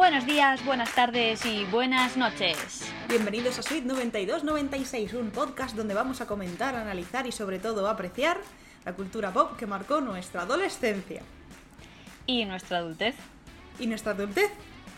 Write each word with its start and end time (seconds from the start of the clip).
Buenos 0.00 0.24
días, 0.24 0.64
buenas 0.64 0.94
tardes 0.94 1.44
y 1.44 1.66
buenas 1.66 2.16
noches. 2.16 2.90
Bienvenidos 3.06 3.58
a 3.58 3.62
Suite 3.62 3.86
9296, 3.86 5.12
un 5.12 5.30
podcast 5.30 5.76
donde 5.76 5.92
vamos 5.92 6.22
a 6.22 6.26
comentar, 6.26 6.74
analizar 6.74 7.26
y 7.26 7.32
sobre 7.32 7.58
todo 7.58 7.86
apreciar 7.86 8.40
la 8.86 8.94
cultura 8.94 9.30
pop 9.30 9.58
que 9.58 9.66
marcó 9.66 10.00
nuestra 10.00 10.40
adolescencia. 10.40 11.20
Y 12.24 12.46
nuestra 12.46 12.78
adultez. 12.78 13.14
Y 13.78 13.88
nuestra 13.88 14.12
adultez 14.12 14.50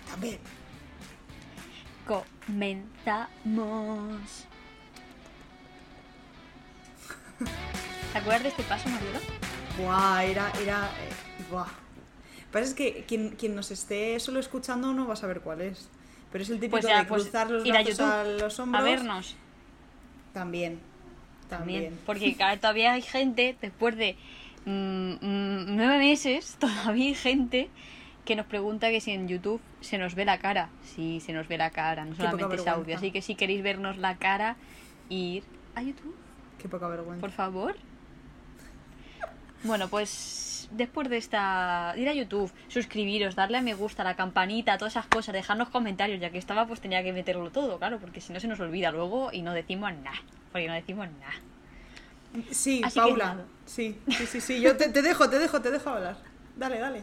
también. 0.09 0.39
Comenzamos. 2.47 3.27
¿Te 8.13 8.19
acuerdas 8.19 8.43
de 8.45 8.49
este 8.51 8.63
paso, 8.63 8.89
Mariela? 8.89 9.19
Buah, 9.79 10.25
era, 10.25 10.53
era, 10.61 10.85
eh, 10.85 11.11
buah. 11.51 11.82
Pasa 12.53 12.67
es 12.67 12.75
que 12.75 13.05
quien, 13.09 13.31
quien 13.31 13.57
nos 13.57 13.71
esté 13.71 14.21
solo 14.21 14.39
escuchando 14.39 14.93
no 14.93 15.07
va 15.07 15.15
a 15.15 15.17
saber 15.17 15.41
cuál 15.41 15.63
es. 15.63 15.89
Pero 16.31 16.45
es 16.45 16.51
el 16.51 16.57
típico 16.57 16.73
Pues 16.73 16.85
ya, 16.85 16.99
de 16.99 17.05
pues 17.07 17.23
cruzar 17.25 17.51
los 17.51 17.67
ir 17.67 17.73
brazos 17.73 18.01
a 18.01 18.25
los 18.25 18.59
hombros. 18.61 18.81
A 18.81 18.85
vernos. 18.85 19.37
También. 20.33 20.79
También. 21.49 21.85
También. 21.85 21.99
Porque 22.07 22.37
todavía 22.61 22.93
hay 22.93 23.03
gente, 23.03 23.57
después 23.61 23.97
de 23.97 24.17
mm, 24.67 25.13
mm, 25.21 25.77
nueve 25.77 25.99
meses, 25.99 26.57
todavía 26.61 27.07
hay 27.09 27.15
gente 27.15 27.71
que 28.25 28.37
nos 28.37 28.47
pregunta 28.47 28.91
que 28.91 29.01
si 29.01 29.11
en 29.13 29.29
YouTube 29.29 29.61
se 29.81 29.99
nos 29.99 30.15
ve 30.15 30.25
la 30.25 30.39
cara. 30.39 30.69
Sí, 30.95 31.21
se 31.21 31.33
nos 31.33 31.49
ve 31.49 31.59
la 31.59 31.71
cara, 31.71 32.05
no 32.05 32.13
Qué 32.13 32.19
solamente 32.19 32.57
es 32.57 32.67
audio. 32.67 32.97
Así 32.97 33.11
que 33.11 33.23
si 33.23 33.35
queréis 33.35 33.63
vernos 33.63 33.97
la 33.97 34.17
cara, 34.17 34.57
ir 35.09 35.43
a 35.75 35.83
YouTube, 35.83 36.15
Qué 36.59 36.69
poca 36.69 36.87
vergüenza. 36.89 37.21
por 37.21 37.31
favor. 37.31 37.77
Bueno, 39.65 39.89
pues 39.89 40.69
después 40.73 41.09
de 41.09 41.17
esta... 41.19 41.95
Ir 41.97 42.09
a 42.09 42.15
YouTube, 42.15 42.51
suscribiros, 42.69 43.35
darle 43.35 43.59
a 43.59 43.63
me 43.63 43.75
gusta, 43.75 44.03
la 44.05 44.17
campanita, 44.17 44.79
todas 44.79 44.95
esas 44.95 45.07
cosas, 45.07 45.33
dejarnos 45.35 45.69
comentarios, 45.69 46.21
ya 46.21 46.31
que 46.31 46.39
estaba 46.39 46.67
pues 46.67 46.81
tenía 46.81 47.03
que 47.03 47.13
meterlo 47.13 47.51
todo, 47.51 47.79
claro, 47.79 47.99
porque 47.99 48.21
si 48.21 48.33
no 48.33 48.41
se 48.41 48.49
nos 48.49 48.59
olvida 48.61 48.91
luego 48.91 49.31
y 49.33 49.43
no 49.43 49.53
decimos 49.53 49.93
nada. 50.03 50.17
Porque 50.51 50.67
no 50.69 50.75
decimos 50.75 51.09
nada. 51.21 51.35
Sí, 52.51 52.81
Así 52.85 52.99
Paula. 52.99 53.45
Sí, 53.67 53.99
sí, 54.09 54.27
sí, 54.27 54.41
sí. 54.41 54.61
Yo 54.61 54.77
te, 54.77 54.89
te 54.89 55.03
dejo, 55.03 55.29
te 55.29 55.39
dejo, 55.39 55.61
te 55.61 55.71
dejo 55.71 55.91
hablar. 55.91 56.17
Dale, 56.57 56.79
dale. 56.79 57.03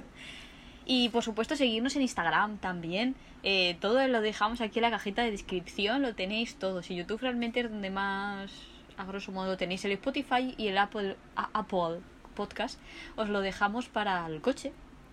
Y 0.85 1.09
por 1.09 1.23
supuesto 1.23 1.55
seguirnos 1.55 1.95
en 1.95 2.01
Instagram 2.01 2.57
también. 2.57 3.15
Eh, 3.43 3.77
todo 3.79 4.05
lo 4.07 4.21
dejamos 4.21 4.59
aquí 4.59 4.79
en 4.79 4.83
la 4.83 4.89
cajita 4.91 5.21
de 5.23 5.29
descripción, 5.31 6.01
lo 6.01 6.15
tenéis 6.15 6.55
todo. 6.55 6.81
Si 6.81 6.95
YouTube 6.95 7.21
realmente 7.21 7.59
es 7.59 7.69
donde 7.69 7.91
más, 7.91 8.51
a 8.97 9.05
grosso 9.05 9.31
modo, 9.31 9.55
tenéis 9.55 9.85
el 9.85 9.91
Spotify 9.93 10.55
y 10.57 10.67
el 10.67 10.77
Apple, 10.79 11.15
a- 11.35 11.49
Apple 11.53 11.99
Podcast, 12.39 12.79
os 13.17 13.27
lo 13.27 13.41
dejamos 13.41 13.89
para 13.89 14.25
el 14.27 14.39
coche, 14.39 14.71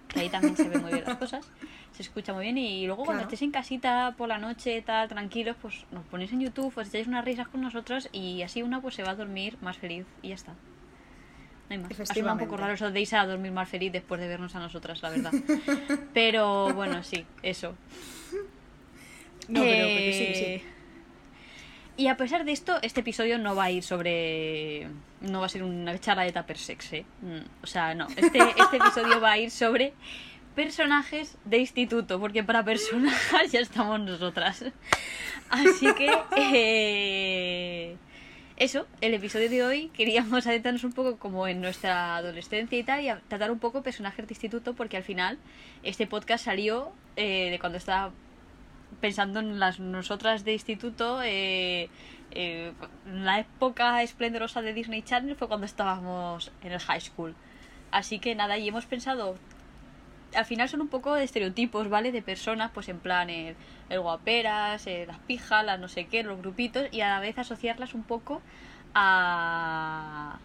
que 0.08 0.20
ahí 0.20 0.28
también 0.28 0.56
se 0.56 0.69
ven 0.69 0.80
muy 0.82 0.92
bien 0.92 1.05
las 1.05 1.16
cosas. 1.19 1.44
Se 1.92 2.02
escucha 2.02 2.32
muy 2.32 2.44
bien 2.44 2.56
y 2.58 2.86
luego 2.86 3.05
cuando 3.05 3.22
Claro. 3.22 3.32
estéis 3.34 3.42
en 3.42 3.50
casita 3.50 4.14
por 4.16 4.28
la 4.28 4.38
noche, 4.38 4.80
tal, 4.82 5.08
tranquilos, 5.08 5.56
pues 5.60 5.74
nos 5.91 6.04
ponéis 6.04 6.30
en 6.32 6.41
YouTube, 6.42 6.72
os 6.77 6.86
echáis 6.88 7.08
unas 7.08 7.24
risas 7.24 7.48
con 7.48 7.60
nosotros 7.62 8.08
y 8.12 8.42
así 8.42 8.62
una 8.62 8.80
pues 8.80 8.94
se 8.94 9.02
va 9.02 9.10
a 9.10 9.14
dormir 9.16 9.56
más 9.60 9.77
feliz 9.77 10.06
y 10.22 10.28
ya 10.28 10.34
está. 10.36 10.52
No 10.52 11.70
hay 11.70 11.78
más. 11.78 12.16
Un 12.16 12.38
poco 12.38 12.56
raro 12.56 12.74
eso 12.74 12.91
de 12.92 13.00
irse 13.00 13.16
a 13.16 13.27
dormir 13.27 13.50
más 13.50 13.69
feliz 13.69 13.91
después 13.91 14.20
de 14.20 14.28
vernos 14.28 14.54
a 14.54 14.60
nosotras, 14.60 15.02
la 15.02 15.10
verdad. 15.10 15.32
Pero 16.14 16.72
bueno, 16.74 17.02
sí, 17.02 17.27
eso. 17.42 17.74
No, 19.48 19.62
pero, 19.62 19.86
pero 19.86 20.12
sí, 20.12 20.24
Eh, 20.28 20.62
sí. 20.62 20.69
Y 21.97 22.08
a 22.08 22.16
pesar 22.16 22.44
de 22.44 22.52
esto, 22.52 22.78
este 22.83 23.00
episodio 23.00 23.39
no 23.39 23.55
va 23.55 23.64
a 23.64 23.70
ir 23.70 23.83
sobre. 23.83 24.89
No 25.20 25.41
va 25.41 25.47
a 25.47 25.48
ser 25.48 25.62
una 25.62 25.98
charla 25.98 26.25
de 26.25 26.33
Tupper 26.33 26.58
Sex, 26.58 26.92
¿eh? 26.92 27.06
Mm, 27.22 27.62
O 27.62 27.66
sea, 27.66 27.94
no. 27.94 28.06
Este, 28.16 28.38
este 28.56 28.77
episodio 28.77 29.20
va 29.20 29.33
a 29.33 29.38
ir 29.38 29.50
sobre 29.50 29.94
personajes 30.55 31.36
de 31.44 31.58
instituto, 31.58 32.20
porque 32.20 32.44
para 32.44 32.64
personajes 32.64 33.53
ya 33.53 33.61
estamos 33.61 34.00
nosotras. 34.00 34.64
Así 35.48 35.92
que. 35.94 36.11
eh, 36.36 37.97
eso, 38.56 38.86
el 39.03 39.12
episodio 39.12 39.50
de 39.50 39.62
hoy 39.62 39.88
queríamos 39.88 40.47
adentrarnos 40.47 40.84
un 40.84 40.93
poco 40.93 41.19
como 41.19 41.47
en 41.47 41.60
nuestra 41.60 42.16
adolescencia 42.16 42.78
y 42.78 42.82
tal, 42.82 43.04
y 43.04 43.09
tratar 43.28 43.50
un 43.50 43.59
poco 43.59 43.82
personajes 43.82 44.26
de 44.26 44.32
instituto, 44.32 44.75
porque 44.75 44.97
al 44.97 45.03
final 45.03 45.38
este 45.82 46.06
podcast 46.06 46.47
salió 46.47 46.91
eh, 47.16 47.50
de 47.50 47.59
cuando 47.59 47.76
estaba 47.76 48.12
pensando 49.00 49.41
en 49.41 49.58
las 49.58 49.78
nosotras 49.80 50.44
de 50.44 50.52
instituto, 50.52 51.22
eh, 51.22 51.88
eh, 52.32 52.72
la 53.06 53.41
época 53.41 54.02
esplendorosa 54.02 54.62
de 54.62 54.72
Disney 54.72 55.02
Channel 55.02 55.36
fue 55.36 55.48
cuando 55.48 55.66
estábamos 55.66 56.52
en 56.62 56.72
el 56.72 56.80
high 56.80 57.00
school. 57.00 57.34
Así 57.91 58.19
que 58.19 58.34
nada, 58.34 58.58
y 58.58 58.69
hemos 58.69 58.86
pensado, 58.86 59.36
al 60.34 60.44
final 60.44 60.69
son 60.69 60.80
un 60.80 60.88
poco 60.88 61.14
de 61.14 61.25
estereotipos, 61.25 61.88
¿vale? 61.88 62.12
De 62.12 62.22
personas, 62.22 62.70
pues 62.72 62.88
en 62.88 62.98
plan 62.98 63.30
el, 63.30 63.56
el 63.88 64.00
guaperas, 64.00 64.86
eh, 64.86 65.04
las 65.06 65.19
pijas, 65.20 65.64
las 65.64 65.78
no 65.78 65.88
sé 65.88 66.06
qué, 66.06 66.22
los 66.22 66.38
grupitos, 66.38 66.88
y 66.92 67.00
a 67.00 67.08
la 67.08 67.20
vez 67.20 67.38
asociarlas 67.38 67.94
un 67.94 68.02
poco 68.02 68.42
a 68.94 70.38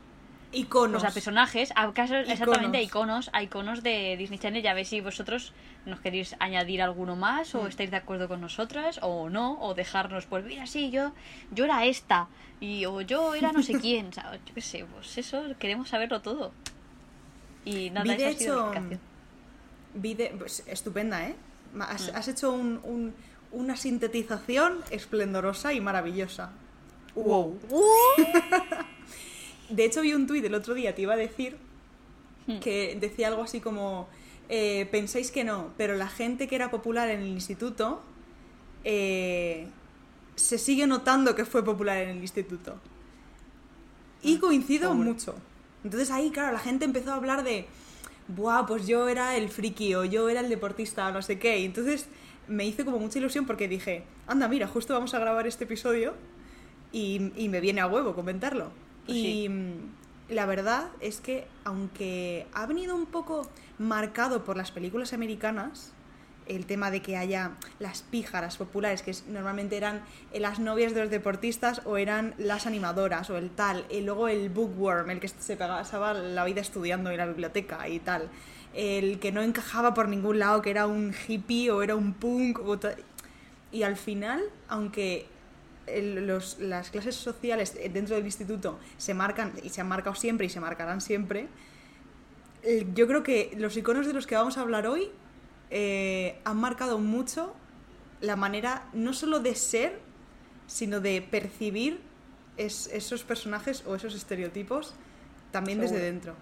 Iconos. 0.53 1.01
pues 1.01 1.11
a 1.11 1.13
personajes, 1.13 1.71
a 1.75 1.91
casos, 1.93 2.27
exactamente 2.27 2.77
a 2.77 2.81
Iconos. 2.81 3.29
a 3.33 3.41
iconos 3.43 3.83
de 3.83 4.15
Disney 4.17 4.37
Channel. 4.39 4.61
Ya 4.61 4.73
veis 4.73 4.89
si 4.89 4.99
vosotros 5.01 5.53
nos 5.85 5.99
queréis 6.01 6.35
añadir 6.39 6.81
alguno 6.81 7.15
más, 7.15 7.53
Mm. 7.53 7.57
o 7.59 7.67
estáis 7.67 7.89
de 7.91 7.97
acuerdo 7.97 8.27
con 8.27 8.41
nosotras, 8.41 8.99
o 9.01 9.29
no, 9.29 9.57
o 9.61 9.73
dejarnos, 9.73 10.25
pues 10.25 10.43
mira, 10.45 10.65
sí, 10.67 10.91
yo, 10.91 11.13
yo 11.51 11.65
era 11.65 11.85
esta, 11.85 12.27
y 12.59 12.85
o 12.85 13.01
yo 13.01 13.33
era 13.33 13.51
no 13.51 13.63
sé 13.63 13.73
quién, 13.81 14.07
o 14.07 14.11
sea, 14.13 14.33
yo 14.45 14.53
qué 14.53 14.61
sé, 14.61 14.85
pues 14.93 15.17
eso, 15.17 15.41
queremos 15.57 15.89
saberlo 15.89 16.21
todo. 16.21 16.51
Y 17.65 17.89
nada, 17.91 18.03
Vi, 18.03 18.09
de 18.09 18.15
esa 18.15 18.27
ha 18.27 18.33
sido 18.39 18.55
la 18.55 18.61
hecho, 18.61 18.67
explicación. 18.73 18.99
vi 19.95 20.13
de- 20.15 20.35
pues, 20.37 20.63
estupenda, 20.67 21.27
¿eh? 21.27 21.35
Has, 21.79 22.11
Mm. 22.11 22.15
has 22.15 22.27
hecho 22.27 22.51
un- 22.51 22.79
un- 22.83 23.13
una 23.51 23.75
sintetización 23.75 24.79
esplendorosa 24.91 25.71
y 25.73 25.79
maravillosa. 25.81 26.51
Wow. 27.15 27.59
De 29.71 29.85
hecho, 29.85 30.01
vi 30.01 30.13
un 30.13 30.27
tuit 30.27 30.43
el 30.45 30.53
otro 30.53 30.73
día, 30.73 30.93
te 30.93 31.01
iba 31.01 31.13
a 31.13 31.17
decir, 31.17 31.57
Hmm. 32.47 32.59
que 32.59 32.97
decía 32.99 33.27
algo 33.27 33.43
así 33.43 33.59
como, 33.59 34.07
eh, 34.49 34.87
pensáis 34.91 35.31
que 35.31 35.43
no, 35.43 35.69
pero 35.77 35.95
la 35.95 36.07
gente 36.07 36.47
que 36.47 36.55
era 36.55 36.71
popular 36.71 37.09
en 37.09 37.21
el 37.21 37.27
instituto 37.27 38.01
eh, 38.83 39.67
se 40.35 40.57
sigue 40.57 40.87
notando 40.87 41.35
que 41.35 41.45
fue 41.45 41.63
popular 41.63 41.97
en 41.97 42.09
el 42.09 42.17
instituto. 42.17 42.75
Y 44.23 44.37
coincido 44.39 44.89
seguro. 44.89 45.09
mucho. 45.11 45.35
Entonces 45.83 46.11
ahí, 46.11 46.31
claro, 46.31 46.51
la 46.51 46.59
gente 46.59 46.85
empezó 46.85 47.11
a 47.11 47.15
hablar 47.15 47.43
de, 47.43 47.65
buah, 48.27 48.65
pues 48.65 48.87
yo 48.87 49.07
era 49.07 49.35
el 49.35 49.49
friki 49.49 49.93
o 49.95 50.03
yo 50.03 50.29
era 50.29 50.39
el 50.41 50.49
deportista 50.49 51.07
o 51.07 51.11
no 51.11 51.21
sé 51.21 51.37
qué. 51.39 51.59
Y 51.59 51.65
entonces 51.65 52.07
me 52.47 52.65
hizo 52.65 52.85
como 52.85 52.97
mucha 52.99 53.19
ilusión 53.19 53.45
porque 53.45 53.67
dije, 53.67 54.03
anda, 54.27 54.47
mira, 54.47 54.67
justo 54.67 54.93
vamos 54.93 55.13
a 55.13 55.19
grabar 55.19 55.45
este 55.47 55.63
episodio 55.65 56.13
y, 56.91 57.31
y 57.35 57.49
me 57.49 57.61
viene 57.61 57.81
a 57.81 57.87
huevo 57.87 58.15
comentarlo. 58.15 58.71
Y 59.07 59.47
sí. 59.47 59.49
la 60.29 60.45
verdad 60.45 60.89
es 60.99 61.21
que, 61.21 61.47
aunque 61.63 62.47
ha 62.53 62.65
venido 62.65 62.95
un 62.95 63.05
poco 63.05 63.49
marcado 63.77 64.43
por 64.43 64.57
las 64.57 64.71
películas 64.71 65.13
americanas, 65.13 65.91
el 66.47 66.65
tema 66.65 66.91
de 66.91 67.01
que 67.01 67.17
haya 67.17 67.51
las 67.79 68.01
píjaras 68.01 68.57
populares, 68.57 69.01
que 69.01 69.15
normalmente 69.29 69.77
eran 69.77 70.01
eh, 70.33 70.39
las 70.39 70.59
novias 70.59 70.93
de 70.93 71.01
los 71.01 71.09
deportistas 71.09 71.81
o 71.85 71.97
eran 71.97 72.33
las 72.37 72.65
animadoras 72.65 73.29
o 73.29 73.37
el 73.37 73.49
tal, 73.49 73.85
y 73.89 74.01
luego 74.01 74.27
el 74.27 74.49
bookworm, 74.49 75.09
el 75.11 75.19
que 75.19 75.27
se 75.27 75.55
pasaba 75.57 76.13
la 76.13 76.43
vida 76.45 76.61
estudiando 76.61 77.11
en 77.11 77.17
la 77.17 77.25
biblioteca 77.25 77.87
y 77.87 77.99
tal, 77.99 78.29
el 78.73 79.19
que 79.19 79.31
no 79.31 79.41
encajaba 79.41 79.93
por 79.93 80.07
ningún 80.07 80.39
lado, 80.39 80.61
que 80.61 80.71
era 80.71 80.87
un 80.87 81.13
hippie 81.27 81.71
o 81.71 81.81
era 81.81 81.95
un 81.95 82.13
punk, 82.13 82.59
o 82.59 82.79
y 83.71 83.83
al 83.83 83.95
final, 83.95 84.41
aunque 84.67 85.27
los- 86.01 86.59
las 86.59 86.89
clases 86.89 87.15
sociales 87.15 87.75
dentro 87.91 88.15
del 88.15 88.25
instituto 88.25 88.79
se 88.97 89.13
marcan 89.13 89.53
y 89.63 89.69
se 89.69 89.81
han 89.81 89.87
marcado 89.87 90.15
siempre 90.15 90.45
y 90.45 90.49
se 90.49 90.59
marcarán 90.59 91.01
siempre, 91.01 91.47
el- 92.63 92.93
yo 92.93 93.07
creo 93.07 93.23
que 93.23 93.53
los 93.57 93.75
iconos 93.77 94.05
de 94.05 94.13
los 94.13 94.27
que 94.27 94.35
vamos 94.35 94.57
a 94.57 94.61
hablar 94.61 94.87
hoy 94.87 95.09
eh, 95.69 96.39
han 96.43 96.57
marcado 96.57 96.99
mucho 96.99 97.55
la 98.19 98.35
manera 98.35 98.87
no 98.93 99.13
solo 99.13 99.39
de 99.39 99.55
ser, 99.55 99.99
sino 100.67 100.99
de 100.99 101.21
percibir 101.21 102.01
es- 102.57 102.87
esos 102.93 103.23
personajes 103.23 103.83
o 103.87 103.95
esos 103.95 104.13
estereotipos 104.13 104.93
también 105.51 105.79
desde 105.79 105.95
Seguro. 105.95 106.11
dentro. 106.11 106.35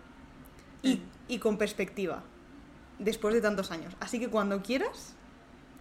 Y, 0.82 1.02
y 1.28 1.40
con 1.40 1.58
perspectiva, 1.58 2.24
después 2.98 3.34
de 3.34 3.42
tantos 3.42 3.70
años. 3.72 3.96
Así 4.00 4.20
que 4.20 4.28
cuando 4.30 4.62
quieras, 4.64 5.14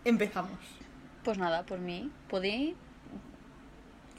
empezamos. 0.05 0.59
Pues 1.25 1.39
nada, 1.39 1.65
por 1.65 1.79
mí, 1.79 2.11
podéis. 2.29 2.75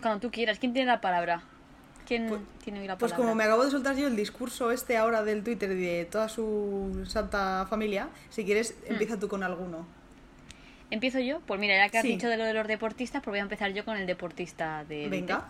Cuando 0.02 0.20
tú 0.20 0.32
quieras, 0.32 0.60
¿quién 0.60 0.74
tiene 0.74 0.88
la 0.88 1.02
palabra? 1.02 1.42
¿Quién 2.08 2.28
Pues- 2.28 2.42
tiene 2.64 2.80
hoy 2.80 2.88
la 2.88 2.98
Pues 2.98 3.12
palabra? 3.12 3.26
como 3.26 3.36
me 3.36 3.44
acabo 3.44 3.66
de 3.66 3.72
soltar 3.72 3.96
yo 3.96 4.08
el 4.08 4.16
discurso 4.16 4.72
este 4.72 4.98
ahora 4.98 5.24
del 5.24 5.44
Twitter 5.44 5.70
de 5.76 6.08
toda 6.10 6.28
su 6.30 7.04
santa 7.08 7.68
familia, 7.70 8.10
si 8.30 8.46
quieres, 8.46 8.76
Hmm. 8.88 8.94
empieza 8.94 9.20
tú 9.20 9.28
con 9.28 9.44
alguno. 9.44 9.86
¿Empiezo 10.92 11.20
yo? 11.20 11.40
Pues 11.46 11.60
mira, 11.60 11.76
ya 11.78 11.90
que 11.90 12.00
has 12.00 12.04
Sí. 12.04 12.08
dicho 12.14 12.28
de 12.28 12.38
lo 12.38 12.46
de 12.46 12.54
los 12.54 12.68
deportistas, 12.68 13.22
pues 13.22 13.32
voy 13.34 13.40
a 13.40 13.44
empezar 13.44 13.72
yo 13.74 13.86
con 13.86 13.96
el 13.96 14.08
deportista 14.08 14.84
de 14.86 15.02
élite. 15.06 15.18
Venga. 15.22 15.50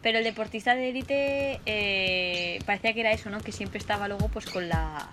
Pero 0.00 0.18
el 0.18 0.24
deportista 0.24 0.76
de 0.76 0.90
élite 0.90 1.60
eh, 1.66 2.60
parecía 2.64 2.92
que 2.94 3.00
era 3.00 3.10
eso, 3.10 3.30
¿no? 3.30 3.40
Que 3.40 3.50
siempre 3.50 3.78
estaba 3.78 4.06
luego 4.06 4.28
pues 4.28 4.46
con 4.46 4.68
la 4.68 5.08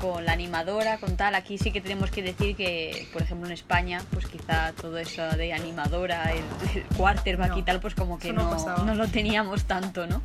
con 0.00 0.24
la 0.24 0.32
animadora, 0.32 0.98
con 0.98 1.16
tal. 1.16 1.34
Aquí 1.34 1.58
sí 1.58 1.70
que 1.70 1.80
tenemos 1.80 2.10
que 2.10 2.22
decir 2.22 2.56
que, 2.56 3.06
por 3.12 3.22
ejemplo, 3.22 3.46
en 3.46 3.52
España, 3.52 4.02
pues 4.12 4.26
quizá 4.26 4.72
todo 4.72 4.98
eso 4.98 5.22
de 5.36 5.52
animadora, 5.52 6.32
el, 6.32 6.42
el 6.74 6.84
quarterback 6.96 7.50
No, 7.50 7.58
y 7.58 7.62
tal, 7.62 7.80
pues 7.80 7.94
como 7.94 8.18
que 8.18 8.32
no 8.32 8.56
no, 8.84 8.94
lo 8.94 9.08
teníamos 9.08 9.64
tanto, 9.64 10.06
¿no? 10.06 10.22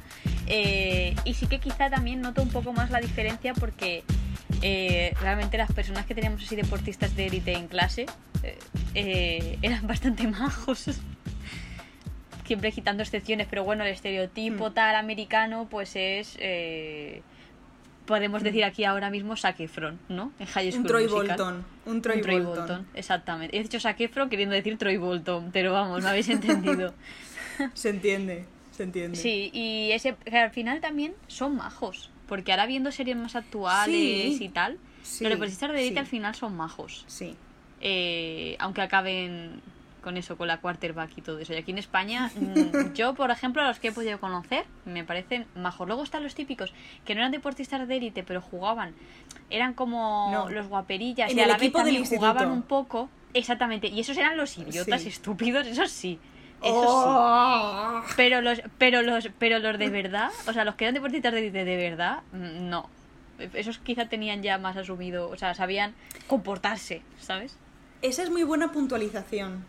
Eh, 0.48 1.16
y 1.25 1.33
sí 1.33 1.48
que 1.48 1.60
quizá 1.60 1.89
también 1.89 2.22
noto 2.22 2.42
un 2.42 2.50
poco 2.50 2.72
más 2.74 2.89
la 2.92 3.00
diferencia 3.01 3.54
porque 3.54 4.04
eh, 4.62 5.13
realmente 5.22 5.57
las 5.57 5.72
personas 5.72 6.06
que 6.06 6.16
teníamos 6.16 6.44
así 6.44 6.56
deportistas 6.56 7.16
de 7.16 7.27
élite 7.27 7.54
en 7.54 7.68
clase 7.68 8.06
eh, 8.44 8.57
eh, 8.94 9.57
eran 9.62 9.86
bastante 9.94 10.25
majos. 10.27 10.86
Siempre 12.45 12.72
quitando 12.72 13.01
excepciones, 13.01 13.48
pero 13.50 13.63
bueno, 13.63 13.83
el 13.83 13.92
estereotipo 13.92 14.69
Mm. 14.69 14.74
tal 14.74 14.95
americano, 14.95 15.68
pues 15.69 15.95
es. 15.95 16.38
eh, 16.39 17.22
podemos 18.06 18.44
decir 18.44 18.63
aquí 18.63 18.84
ahora 18.84 19.10
mismo 19.10 19.36
Zac 19.36 19.60
Efron, 19.60 20.00
¿no? 20.10 20.31
En 20.40 20.46
High 20.48 20.72
School 20.72 20.81
Un 20.81 20.88
Troy 20.88 21.04
Musical. 21.07 21.28
Bolton. 21.38 21.66
Un 21.86 22.02
Troy, 22.02 22.16
Un 22.18 22.22
Troy 22.22 22.36
Bolton. 22.42 22.56
Bolton, 22.68 22.88
exactamente. 22.94 23.57
He 23.57 23.63
dicho 23.63 23.80
Zac 23.80 24.00
Efron 24.02 24.30
queriendo 24.30 24.56
decir 24.56 24.78
Troy 24.78 24.98
Bolton, 24.98 25.52
pero 25.52 25.74
vamos, 25.74 26.04
no 26.04 26.10
habéis 26.10 26.30
entendido. 26.30 26.94
Se 27.74 27.90
entiende, 27.90 28.46
se 28.72 28.84
entiende. 28.84 29.18
Sí, 29.18 29.50
y 29.54 29.92
ese 29.94 30.16
que 30.25 30.38
al 30.38 30.52
final 30.52 30.81
también 30.81 31.13
son 31.28 31.56
majos, 31.56 32.10
porque 32.28 32.52
ahora 32.52 32.66
viendo 32.66 32.92
series 32.92 33.16
más 33.16 33.36
actuales 33.38 34.38
Sí. 34.38 34.38
y 34.44 34.50
tal, 34.50 34.78
Sí, 35.04 35.24
los 35.24 35.31
deportistas 35.31 35.72
de 35.72 35.80
élite 35.80 35.94
sí. 35.94 36.00
al 36.00 36.06
final 36.08 36.36
son 36.36 36.58
majos. 36.58 37.06
Sí. 37.08 37.34
Eh, 37.80 38.56
aunque 38.60 38.81
acaben 38.81 39.62
con 40.06 40.16
eso, 40.18 40.38
con 40.38 40.48
la 40.48 40.62
quarterback 40.62 41.18
y 41.18 41.22
todo 41.22 41.40
eso. 41.40 41.52
Y 41.54 41.57
aquí 41.57 41.72
en 41.72 41.80
España, 41.80 42.31
mm, 42.40 42.94
yo, 42.94 43.13
por 43.16 43.30
ejemplo, 43.31 43.62
a 43.62 43.68
los 43.68 43.80
que 43.80 43.90
he 43.90 43.92
podido 43.92 44.19
conocer, 44.22 44.63
me 44.86 45.04
parecen 45.04 45.48
majos. 45.56 45.86
Luego 45.88 46.04
están 46.04 46.24
los 46.24 46.36
típicos, 46.36 46.74
que 47.04 47.16
no 47.16 47.19
eran 47.22 47.31
deportistas 47.34 47.86
de 47.86 47.98
élite, 47.98 48.24
pero 48.24 48.40
jugaban. 48.40 48.94
Eran 49.50 49.74
como 49.74 50.30
No. 50.31 50.50
los 50.50 50.68
guaperillas 50.68 51.31
En 51.31 51.40
y 51.40 51.42
a 51.42 51.48
la 51.48 51.57
vez 51.57 51.74
también 51.74 52.06
jugaban 52.06 52.50
un 52.52 52.62
poco. 52.62 53.10
Exactamente, 53.34 53.88
y 53.88 54.00
esos 54.00 54.16
eran 54.18 54.38
los 54.38 54.57
idiotas 54.57 55.02
Sí. 55.02 55.10
estúpidos, 55.10 55.68
esos 55.68 55.92
sí. 55.92 56.19
Esos 56.63 56.80
sí. 56.84 56.88
¡Oh! 56.88 58.01
Pero 58.16 58.42
los, 58.42 58.62
pero 58.78 59.01
los, 59.01 59.30
pero 59.40 59.60
los 59.60 59.78
de 59.78 59.90
verdad, 59.90 60.30
o 60.48 60.54
sea, 60.54 60.63
los 60.63 60.75
que 60.75 60.86
eran 60.86 60.94
deportistas 60.94 61.34
de 61.34 61.40
élite 61.40 61.66
de 61.66 61.75
verdad, 61.75 62.19
mm, 62.31 62.69
no. 62.69 62.90
Esos 63.54 63.80
quizá 63.80 64.08
tenían 64.08 64.42
ya 64.42 64.58
más 64.58 64.78
asumido, 64.78 65.30
o 65.30 65.36
sea, 65.36 65.54
sabían 65.54 65.94
comportarse, 66.28 67.01
¿sabes? 67.19 67.58
Esa 68.01 68.24
es 68.24 68.30
muy 68.30 68.44
buena 68.44 68.72
puntualización. 68.72 69.66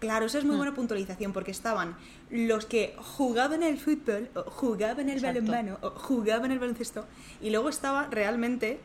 Claro, 0.00 0.26
esa 0.26 0.38
es 0.38 0.44
Mm. 0.44 0.48
muy 0.48 0.56
buena 0.56 0.74
puntualización 0.74 1.32
porque 1.32 1.50
estaban 1.52 1.94
los 2.30 2.64
que 2.66 2.94
jugaban 2.98 3.62
el 3.62 3.78
fútbol, 3.78 4.28
o 4.34 4.42
jugaban 4.50 5.08
el 5.08 5.16
Exacto. 5.18 5.40
balonmano, 5.40 5.78
o 5.82 5.90
jugaban 5.90 6.50
el 6.50 6.58
baloncesto, 6.58 7.06
y 7.40 7.50
luego 7.50 7.68
estaba 7.68 8.06
realmente 8.10 8.80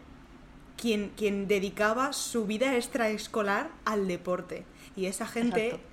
quien, 0.77 1.12
quien 1.15 1.47
dedicaba 1.47 2.12
su 2.13 2.45
vida 2.45 2.75
extraescolar 2.75 3.69
al 3.85 4.07
deporte. 4.07 4.65
Y 4.97 5.06
esa 5.06 5.25
gente, 5.25 5.67
Exacto. 5.67 5.88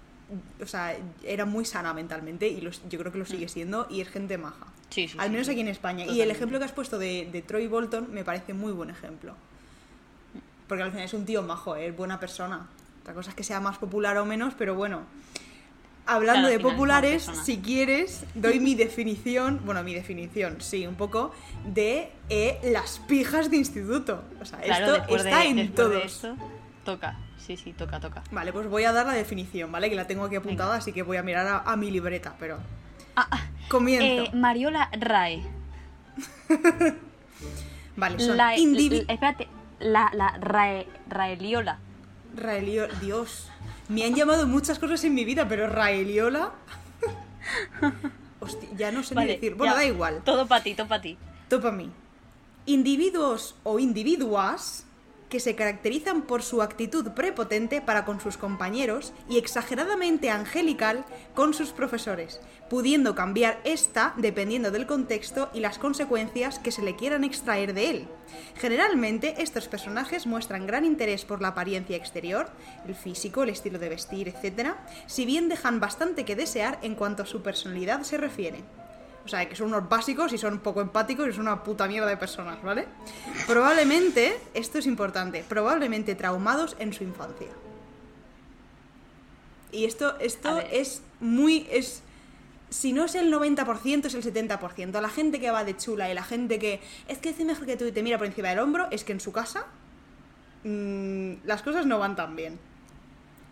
o 0.64 0.66
sea, 0.66 0.96
era 1.22 1.44
muy 1.44 1.64
sana 1.64 1.94
mentalmente 1.94 2.48
y 2.48 2.60
los- 2.60 2.82
yo 2.88 2.98
creo 2.98 3.12
que 3.12 3.19
lo 3.19 3.24
sigue 3.26 3.48
siendo 3.48 3.86
y 3.88 4.00
es 4.00 4.08
gente 4.08 4.38
maja. 4.38 4.66
Mm. 4.66 4.72
Sí, 4.90 5.08
sí, 5.08 5.16
Al 5.19 5.30
menos 5.30 5.46
sí. 5.46 5.52
aquí 5.52 5.60
en 5.60 5.69
España. 5.69 6.04
Y 6.04 6.20
el 6.20 6.30
ejemplo 6.30 6.58
que 6.58 6.64
has 6.66 6.72
puesto 6.72 6.98
de, 6.98 7.28
de 7.30 7.42
Troy 7.42 7.66
Bolton 7.69 8.12
me 8.12 8.24
parece 8.24 8.52
muy 8.54 8.72
buen 8.72 8.90
ejemplo. 8.90 9.34
Porque 10.69 10.82
al 10.82 10.90
final 10.90 11.04
es 11.06 11.14
un 11.14 11.24
tío 11.24 11.42
majo, 11.42 11.76
¿eh? 11.76 11.86
es 11.88 11.96
buena 11.96 12.19
persona. 12.20 12.66
Otra 13.02 13.14
cosa 13.14 13.31
es 13.31 13.37
que 13.37 13.44
sea 13.44 13.60
más 13.60 13.78
popular 13.78 14.16
o 14.16 14.25
menos, 14.25 14.54
pero 14.56 14.75
bueno. 14.75 15.02
Hablando 16.04 16.49
Claro, 16.49 16.64
de 16.64 16.70
populares, 16.72 17.31
si 17.44 17.58
quieres, 17.58 18.25
doy 18.34 18.58
mi 18.58 18.75
definición, 18.75 19.60
bueno, 19.64 19.84
mi 19.84 19.94
definición, 19.94 20.60
sí, 20.60 20.84
un 20.84 20.96
poco, 20.96 21.32
de 21.64 22.10
eh, 22.28 22.58
las 22.72 22.99
pijas 23.06 23.50
de 23.52 23.58
instituto. 23.58 24.25
O 24.40 24.44
sea, 24.44 24.58
Claro, 24.60 24.96
esto 24.96 25.16
está 25.16 25.38
de, 25.38 25.46
en 25.46 25.72
todos. 25.72 25.90
de 25.93 26.02
esto, 26.04 26.37
toca. 26.84 27.16
Sí, 27.38 27.56
sí, 27.56 27.72
toca, 27.72 28.00
toca. 28.00 28.22
Vale, 28.32 28.52
pues 28.52 28.69
voy 28.69 28.82
a 28.82 28.93
dar 28.93 29.06
la 29.06 29.12
definición, 29.12 29.70
¿vale? 29.70 29.90
Que 29.90 29.94
la 29.96 30.08
tengo 30.08 30.25
aquí 30.25 30.34
apuntada, 30.34 30.70
Venga. 30.70 30.78
así 30.82 30.93
que 30.93 31.02
voy 31.02 31.19
a 31.19 31.22
mirar 31.22 31.46
a, 31.46 31.58
a 31.58 31.76
mi 31.76 31.90
libreta, 31.93 32.34
pero... 32.38 32.58
Ah, 33.14 33.28
ah, 33.31 33.40
Comienzo. 33.69 34.25
eh, 34.25 34.31
Mariola 34.34 34.88
Rae. 34.98 35.43
vale, 37.96 38.19
son 38.19 38.37
la- 38.37 38.55
espérate, 38.56 39.46
la, 39.81 40.10
la 40.14 40.37
Rae, 40.40 40.87
Raeliola. 41.08 41.78
Raelio... 42.37 42.88
Dios, 43.00 43.49
me 43.88 44.05
han 44.05 44.14
llamado 44.14 44.46
muchas 44.46 44.79
cosas 44.79 45.02
en 45.05 45.14
mi 45.14 45.25
vida, 45.25 45.49
pero 45.49 45.67
Raeliola... 45.67 46.52
Hostia, 48.40 48.69
ya 48.76 48.90
no 48.90 49.02
sé 49.02 49.14
Vale, 49.14 49.29
ni 49.29 49.34
decir. 49.34 49.55
Bueno, 49.55 49.75
ya. 49.75 49.79
da 49.79 49.84
igual. 49.84 50.23
Todo 50.25 50.49
para 50.49 50.64
ti, 50.64 50.75
todo 50.75 50.88
para 50.88 51.00
ti. 51.00 51.17
Topa 51.49 51.69
a 51.69 51.73
mí. 51.73 51.90
Individuos 52.67 53.55
o 53.62 53.79
individuas 53.79 54.84
que 55.32 55.40
se 55.40 55.55
caracterizan 55.55 56.26
por 56.26 56.43
su 56.43 56.61
actitud 56.61 57.12
prepotente 57.12 57.81
para 57.81 58.05
con 58.05 58.20
sus 58.20 58.37
compañeros 58.37 59.14
y 59.31 59.38
exageradamente 59.38 60.29
angelical 60.29 61.06
con 61.34 61.55
sus 61.55 61.70
profesores, 61.73 62.38
pudiendo 62.69 63.14
cambiar 63.14 63.58
esta 63.64 64.12
dependiendo 64.19 64.70
del 64.70 64.87
contexto 64.87 65.49
y 65.55 65.61
las 65.61 65.79
consecuencias 65.79 66.58
que 66.58 66.70
se 66.70 66.82
le 66.82 66.96
quieran 66.96 67.25
extraer 67.25 67.73
de 67.73 67.88
él. 67.88 68.08
Generalmente, 68.56 69.37
estos 69.38 69.69
personajes 69.69 70.26
muestran 70.26 70.67
gran 70.67 70.84
interés 70.84 71.25
por 71.25 71.40
la 71.40 71.49
apariencia 71.49 71.96
exterior, 71.96 72.50
el 72.87 72.94
físico, 72.94 73.43
el 73.43 73.49
estilo 73.49 73.79
de 73.79 73.88
vestir, 73.88 74.29
etc., 74.29 74.75
si 75.06 75.25
bien 75.25 75.49
dejan 75.49 75.81
bastante 75.81 76.26
que 76.26 76.37
desear 76.37 76.79
en 76.82 76.94
cuanto 76.94 77.23
a 77.23 77.26
su 77.26 77.40
personalidad 77.40 78.02
se 78.02 78.19
refiere. 78.19 78.62
O 79.24 79.28
sea, 79.28 79.48
que 79.48 79.54
son 79.54 79.69
unos 79.69 79.88
básicos 79.88 80.32
y 80.32 80.38
son 80.38 80.58
poco 80.58 80.80
empáticos 80.80 81.28
y 81.28 81.32
son 81.32 81.42
una 81.42 81.62
puta 81.62 81.86
mierda 81.86 82.08
de 82.08 82.16
personas, 82.16 82.60
¿vale? 82.62 82.86
Probablemente, 83.46 84.38
esto 84.54 84.78
es 84.78 84.86
importante, 84.86 85.44
probablemente 85.48 86.14
traumados 86.14 86.76
en 86.78 86.92
su 86.92 87.04
infancia. 87.04 87.48
Y 89.70 89.84
esto, 89.84 90.19
esto 90.19 90.58
es 90.58 91.02
muy... 91.20 91.66
es 91.70 92.02
Si 92.69 92.92
no 92.92 93.04
es 93.04 93.14
el 93.14 93.32
90%, 93.32 94.06
es 94.06 94.14
el 94.14 94.22
70%. 94.22 95.00
La 95.00 95.08
gente 95.08 95.40
que 95.40 95.50
va 95.50 95.64
de 95.64 95.76
chula 95.76 96.10
y 96.10 96.14
la 96.14 96.24
gente 96.24 96.58
que 96.58 96.80
es 97.08 97.19
que 97.19 97.30
es 97.30 97.38
mejor 97.38 97.66
que 97.66 97.76
tú 97.76 97.86
y 97.86 97.92
te 97.92 98.02
mira 98.02 98.19
por 98.19 98.26
encima 98.26 98.48
del 98.48 98.58
hombro, 98.58 98.88
es 98.90 99.04
que 99.04 99.12
en 99.12 99.20
su 99.20 99.32
casa 99.32 99.66
mm, 100.64 101.44
las 101.44 101.62
cosas 101.62 101.86
no 101.86 101.98
van 101.98 102.16
tan 102.16 102.36
bien. 102.36 102.58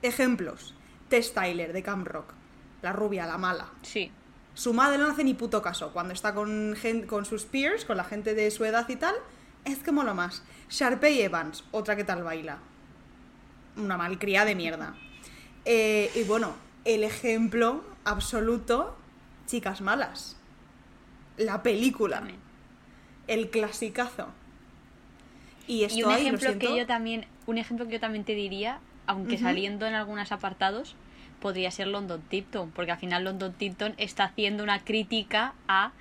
Ejemplos. 0.02 0.74
Tess 1.08 1.32
Tyler 1.32 1.72
de 1.72 1.82
Camp 1.82 2.06
Rock. 2.06 2.34
La 2.82 2.92
rubia, 2.92 3.26
la 3.26 3.38
mala. 3.38 3.68
Sí. 3.82 4.10
Su 4.54 4.74
madre 4.74 4.98
no 4.98 5.08
hace 5.08 5.24
ni 5.24 5.34
puto 5.34 5.62
caso. 5.62 5.92
Cuando 5.92 6.12
está 6.12 6.34
con, 6.34 6.76
con 7.06 7.24
sus 7.24 7.44
peers, 7.44 7.84
con 7.84 7.96
la 7.96 8.04
gente 8.04 8.34
de 8.34 8.50
su 8.50 8.64
edad 8.64 8.88
y 8.88 8.96
tal, 8.96 9.14
es 9.64 9.78
que 9.78 9.92
mola 9.92 10.14
más. 10.14 10.42
Sharpay 10.68 11.22
Evans, 11.22 11.64
otra 11.70 11.96
que 11.96 12.04
tal 12.04 12.22
baila. 12.22 12.58
Una 13.76 13.96
malcriada 13.96 14.46
de 14.46 14.54
mierda. 14.54 14.94
Eh, 15.64 16.10
y 16.14 16.22
bueno, 16.24 16.54
el 16.84 17.04
ejemplo 17.04 17.84
absoluto, 18.04 18.96
Chicas 19.46 19.80
Malas. 19.80 20.36
La 21.36 21.62
película. 21.62 22.22
El 23.26 23.50
clasicazo. 23.50 24.28
Y 25.66 25.84
esto 25.84 25.98
Y 25.98 26.02
un 26.02 26.12
ejemplo 26.12 26.58
que 26.58 26.76
yo 26.76 26.86
también, 26.86 27.26
un 27.46 27.58
ejemplo 27.58 27.86
que 27.86 27.92
yo 27.92 28.00
también 28.00 28.24
te 28.24 28.34
diría, 28.34 28.80
aunque 29.06 29.38
saliendo 29.38 29.86
en 29.86 29.94
algunos 29.94 30.32
apartados, 30.32 30.96
podría 31.40 31.70
ser 31.70 31.86
London 31.88 32.22
Tipton, 32.28 32.70
porque 32.70 32.92
al 32.92 32.98
final 32.98 33.24
London 33.24 33.52
Tipton 33.54 33.94
está 33.96 34.24
haciendo 34.24 34.62
una 34.62 34.78
crítica 34.84 35.54
a 35.68 35.92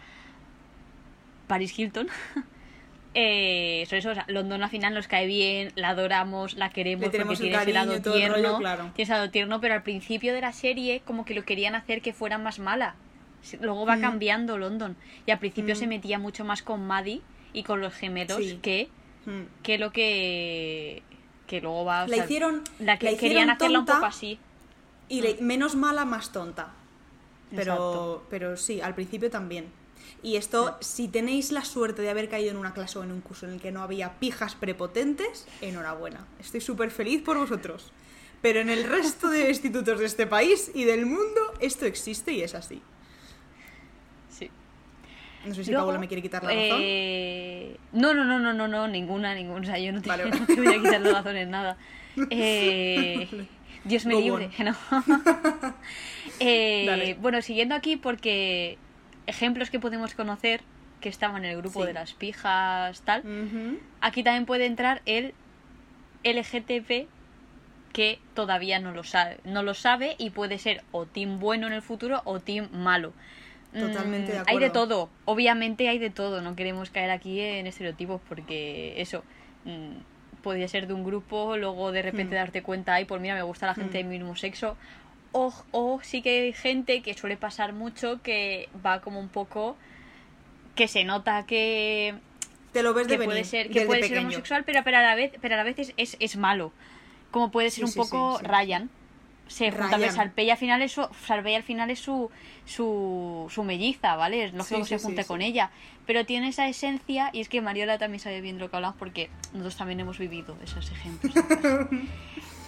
Paris 1.47 1.77
Hilton. 1.77 2.07
eh, 3.15 3.83
sobre 3.87 3.99
eso, 3.99 4.11
o 4.11 4.13
sea, 4.13 4.25
London 4.27 4.61
al 4.63 4.69
final 4.69 4.93
nos 4.93 5.07
cae 5.07 5.25
bien, 5.25 5.71
la 5.75 5.89
adoramos, 5.89 6.53
la 6.55 6.69
queremos 6.69 7.05
Le 7.05 7.09
tenemos 7.11 7.39
porque 7.39 7.49
tiene 7.49 7.63
ese 7.63 7.73
lado 7.73 7.91
rollo, 7.97 8.11
tierno, 8.13 8.57
claro. 8.59 8.83
tiene 8.93 9.03
ese 9.03 9.13
lado 9.13 9.29
tierno, 9.31 9.59
pero 9.61 9.73
al 9.73 9.83
principio 9.83 10.33
de 10.33 10.41
la 10.41 10.51
serie 10.53 11.01
como 11.05 11.25
que 11.25 11.33
lo 11.33 11.43
querían 11.43 11.75
hacer 11.75 12.01
que 12.01 12.13
fuera 12.13 12.37
más 12.37 12.59
mala. 12.59 12.95
Luego 13.61 13.85
va 13.85 13.95
Mm. 13.95 14.01
cambiando 14.01 14.57
London 14.57 14.97
y 15.25 15.31
al 15.31 15.39
principio 15.39 15.73
Mm. 15.73 15.77
se 15.77 15.87
metía 15.87 16.19
mucho 16.19 16.43
más 16.45 16.61
con 16.61 16.85
Maddie 16.85 17.21
y 17.53 17.63
con 17.63 17.79
los 17.81 17.93
gemelos 17.93 18.37
Sí. 18.37 18.59
que 18.61 18.89
mm, 19.25 19.63
que 19.63 19.77
lo 19.77 19.91
que 19.91 21.03
que 21.47 21.61
luego 21.61 21.83
va 21.83 22.03
o 22.03 22.07
La 22.07 22.15
sea, 22.15 22.25
hicieron- 22.25 22.63
la 22.79 22.97
que 22.99 23.11
la 23.11 23.17
querían 23.17 23.49
hacerla 23.49 23.79
un 23.79 23.85
poco 23.85 24.05
así 24.05 24.37
Y 25.09 25.21
le- 25.21 25.37
menos 25.41 25.75
mala, 25.75 26.05
más 26.05 26.31
tonta. 26.31 26.69
Pero, 27.49 27.61
Exacto. 27.73 28.27
pero 28.29 28.55
sí, 28.57 28.79
al 28.79 28.93
principio 28.95 29.29
también. 29.29 29.65
Y 30.21 30.35
esto, 30.35 30.77
si 30.81 31.07
tenéis 31.07 31.51
la 31.51 31.63
suerte 31.65 32.01
de 32.01 32.09
haber 32.09 32.29
caído 32.29 32.51
en 32.51 32.57
una 32.57 32.73
clase 32.73 32.99
o 32.99 33.03
en 33.03 33.11
un 33.11 33.21
curso 33.21 33.47
en 33.47 33.53
el 33.53 33.61
que 33.61 33.71
no 33.71 33.81
había 33.81 34.19
pijas 34.19 34.53
prepotentes, 34.55 35.47
enhorabuena. 35.61 36.25
Estoy 36.39 36.61
súper 36.61 36.91
feliz 36.91 37.21
por 37.23 37.37
vosotros. 37.37 37.91
Pero 38.41 38.59
en 38.61 38.69
el 38.69 38.83
resto 38.83 39.29
de 39.29 39.49
institutos 39.49 39.99
de 39.99 40.05
este 40.05 40.27
país 40.27 40.71
y 40.73 40.83
del 40.83 41.05
mundo, 41.05 41.39
esto 41.59 41.85
existe 41.85 42.31
y 42.33 42.41
es 42.41 42.53
así. 42.53 42.81
sí 44.29 44.49
No 45.45 45.55
sé 45.55 45.63
si 45.63 45.71
Luego, 45.71 45.87
Paula 45.87 45.99
me 45.99 46.07
quiere 46.07 46.21
quitar 46.21 46.43
la 46.43 46.49
razón. 46.49 46.79
eh, 46.81 47.77
no 47.93 48.13
no 48.13 48.23
no 48.25 48.39
no 48.39 48.53
no 48.53 48.67
no 48.67 48.87
ninguna 48.87 49.33
ninguna 49.35 49.61
o 49.61 49.65
sea 49.65 49.79
yo 49.79 49.91
no 49.91 50.01
te, 50.01 50.07
Vale. 50.09 50.29
no 50.29 50.45
te 50.45 50.55
voy 50.55 50.67
a 50.75 50.77
quitar 50.81 51.01
la 51.01 51.11
razón 51.13 51.35
en 51.37 51.49
nada 51.49 51.77
Eh, 52.29 53.27
Dios 53.89 54.05
me 54.05 54.13
Go 54.13 54.21
libre 54.21 54.49
on. 54.59 54.65
no 54.65 54.75
Eh, 56.39 57.17
bueno 57.19 57.41
siguiendo 57.41 57.75
aquí 57.75 57.97
porque 57.97 58.77
ejemplos 59.27 59.69
que 59.69 59.79
podemos 59.79 60.13
conocer 60.13 60.61
que 61.01 61.09
estaba 61.09 61.37
en 61.37 61.45
el 61.45 61.57
grupo 61.57 61.81
Sí. 61.81 61.87
de 61.87 61.93
las 61.93 62.13
pijas, 62.13 63.01
tal. 63.01 63.23
Aquí 64.01 64.23
también 64.23 64.45
puede 64.45 64.65
entrar 64.65 65.01
el 65.05 65.33
LGTB 66.23 67.07
que 67.93 68.19
todavía 68.33 68.79
no 68.79 68.91
lo 68.91 69.03
sabe. 69.03 69.37
No 69.45 69.63
lo 69.63 69.73
sabe 69.73 70.15
y 70.17 70.29
puede 70.29 70.57
ser 70.59 70.83
o 70.91 71.05
team 71.05 71.39
bueno 71.39 71.67
en 71.67 71.73
el 71.73 71.81
futuro 71.81 72.21
o 72.25 72.39
team 72.39 72.69
malo. 72.71 73.13
Totalmente 73.73 74.31
de 74.33 74.39
Mm, 74.39 74.43
Hay 74.47 74.57
de 74.59 74.65
acuerdo. 74.65 74.87
todo, 74.87 75.09
obviamente 75.25 75.87
hay 75.89 75.99
de 75.99 76.09
todo. 76.09 76.41
No 76.41 76.55
queremos 76.55 76.89
caer 76.89 77.11
aquí 77.11 77.39
en 77.39 77.67
estereotipos 77.67 78.19
porque 78.27 78.99
eso 79.01 79.23
mm, 79.65 79.91
podría 80.39 80.67
ser 80.67 80.87
de 80.87 80.93
un 80.93 81.03
grupo, 81.03 81.57
luego 81.57 81.91
de 81.91 82.01
repente 82.01 82.35
Hmm. 82.35 82.39
darte 82.39 82.61
cuenta, 82.63 82.93
ay, 82.95 83.05
pues 83.05 83.21
mira, 83.21 83.35
me 83.35 83.43
gusta 83.43 83.65
la 83.67 83.75
gente 83.75 83.97
Hmm. 84.03 84.09
del 84.09 84.19
mismo 84.19 84.35
sexo. 84.35 84.75
O, 85.31 85.53
o 85.71 85.99
sí 86.01 86.21
que 86.21 86.41
hay 86.45 86.53
gente 86.53 87.01
que 87.01 87.13
suele 87.13 87.37
pasar 87.37 87.73
mucho 87.73 88.19
que 88.23 88.67
va 88.85 88.99
como 89.01 89.19
un 89.19 89.29
poco 89.29 89.77
que 90.75 90.87
se 90.87 91.03
nota 91.03 91.45
que 91.45 92.15
Te 92.73 92.81
lo 92.83 92.93
ves 92.93 93.07
de 93.07 93.17
que 93.17 93.23
puede 93.23 93.29
venir 93.37 93.45
ser 93.45 93.69
que 93.69 93.81
puede 93.85 94.03
ser 94.03 94.17
homosexual 94.19 94.63
pero, 94.65 94.83
pero 94.83 94.97
a 94.97 95.01
la 95.01 95.15
vez 95.15 95.31
pero 95.41 95.53
a 95.55 95.57
la 95.57 95.63
vez 95.63 95.77
es, 95.77 95.93
es, 95.97 96.17
es 96.19 96.35
malo 96.37 96.71
como 97.31 97.51
puede 97.51 97.69
ser 97.69 97.85
Sí, 97.85 97.85
un 97.85 97.91
sí, 97.91 97.99
poco 97.99 98.39
sí. 98.39 98.45
Ryan 98.45 98.89
se 99.49 99.71
junta 99.71 99.97
Ryan. 99.97 100.31
y 100.37 100.49
al 100.51 100.57
final 100.57 100.81
es 100.81 100.91
su 100.93 101.05
Salpey 101.27 101.55
al 101.55 101.63
final 101.63 101.89
es 101.89 101.99
su 101.99 102.29
su, 102.65 103.47
su 103.49 103.63
melliza 103.63 104.15
vale 104.15 104.45
es 104.45 104.53
lógico 104.53 104.77
Sí, 104.77 104.81
que 104.83 104.87
se 104.87 104.99
sí, 104.99 105.05
junte 105.05 105.23
sí. 105.23 105.27
con 105.27 105.41
ella 105.41 105.71
pero 106.05 106.25
tiene 106.25 106.47
esa 106.49 106.67
esencia 106.69 107.29
y 107.33 107.41
es 107.41 107.49
que 107.49 107.59
Mariola 107.61 107.97
también 107.97 108.19
sabe 108.21 108.39
bien 108.41 108.57
lo 108.59 108.69
que 108.69 108.75
hablamos 108.77 108.97
porque 108.97 109.29
nosotros 109.51 109.75
también 109.75 109.99
hemos 109.99 110.17
vivido 110.17 110.55
esos 110.63 110.89
ejemplos 110.91 111.33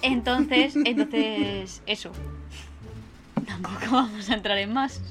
entonces 0.02 0.76
entonces 0.76 1.82
eso 1.86 2.12
tampoco 3.46 3.86
vamos 3.92 4.30
a 4.30 4.34
entrar 4.34 4.58
en 4.58 4.74
más 4.74 5.02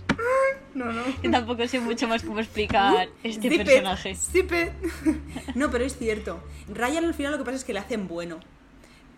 No, 0.74 0.86
no. 0.92 1.02
Yo 1.22 1.30
tampoco 1.30 1.66
sé 1.66 1.80
mucho 1.80 2.06
más 2.08 2.22
cómo 2.22 2.38
explicar 2.40 3.08
este 3.24 3.48
Zip 3.50 3.52
it, 3.60 3.64
personaje 3.66 4.14
zip 4.14 4.52
it. 4.52 5.54
No, 5.56 5.68
pero 5.70 5.84
es 5.84 5.96
cierto. 5.98 6.40
Ryan 6.68 7.04
al 7.06 7.14
final 7.14 7.32
lo 7.32 7.38
que 7.38 7.44
pasa 7.44 7.56
es 7.56 7.64
que 7.64 7.72
le 7.72 7.80
hacen 7.80 8.06
bueno. 8.06 8.38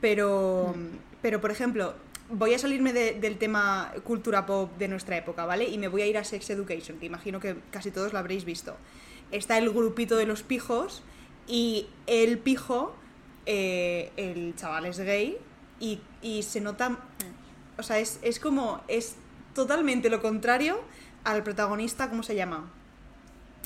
Pero, 0.00 0.74
pero 1.20 1.40
por 1.42 1.50
ejemplo, 1.50 1.94
voy 2.32 2.54
a 2.54 2.58
salirme 2.58 2.92
de- 2.92 3.14
del 3.14 3.36
tema 3.38 3.92
cultura 4.04 4.44
pop 4.46 4.76
de 4.78 4.88
nuestra 4.88 5.16
época, 5.16 5.44
¿vale? 5.46 5.68
Y 5.68 5.78
me 5.78 5.86
voy 5.88 6.02
a 6.02 6.06
ir 6.06 6.18
a 6.18 6.24
Sex 6.24 6.50
Education, 6.50 6.98
que 6.98 7.06
imagino 7.06 7.38
que 7.38 7.56
casi 7.70 7.90
todos 7.90 8.12
lo 8.12 8.18
habréis 8.18 8.44
visto. 8.44 8.76
Está 9.30 9.58
el 9.58 9.70
grupito 9.70 10.16
de 10.16 10.26
los 10.26 10.42
pijos 10.42 11.02
y 11.46 11.86
el 12.06 12.38
pijo, 12.38 12.94
eh, 13.46 14.10
el 14.16 14.54
chaval 14.56 14.86
es 14.86 14.98
gay 14.98 15.36
y, 15.78 16.00
y 16.22 16.42
se 16.42 16.60
nota... 16.60 16.98
O 17.78 17.82
sea, 17.82 17.98
es, 17.98 18.18
es 18.22 18.40
como... 18.40 18.82
Es 18.88 19.16
totalmente 19.54 20.08
lo 20.10 20.20
contrario 20.20 20.80
al 21.24 21.42
protagonista, 21.42 22.08
¿cómo 22.10 22.22
se 22.22 22.34
llama? 22.34 22.70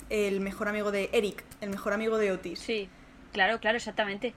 el 0.09 0.41
mejor 0.41 0.69
amigo 0.69 0.93
de 0.93 1.11
Eric, 1.13 1.43
el 1.61 1.71
mejor 1.71 1.93
amigo 1.93 2.17
de 2.17 2.31
Otis. 2.31 2.61
Sí, 2.61 2.89
claro, 3.33 3.59
claro, 3.59 3.77
exactamente. 3.77 4.35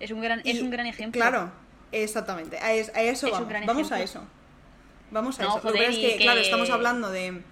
Es 0.00 0.10
un 0.10 0.22
gran, 0.22 0.40
es 0.44 0.62
un 0.62 0.70
gran 0.70 0.86
ejemplo. 0.86 1.20
Claro, 1.20 1.50
exactamente. 1.92 2.58
A, 2.58 2.72
es- 2.74 2.90
a 2.94 3.02
eso 3.02 3.26
Es 3.26 3.32
vamos. 3.32 3.52
Vamos 3.66 3.92
a 3.92 4.02
eso. 4.02 4.22
Vamos 5.10 5.38
a 5.40 5.44
No, 5.44 5.58
eso. 5.58 5.66
Lo 5.68 5.72
que 5.72 5.86
es 5.86 5.96
que, 5.96 6.16
que- 6.16 6.16
claro, 6.24 6.40
estamos 6.40 6.70
hablando 6.70 7.10
de, 7.10 7.42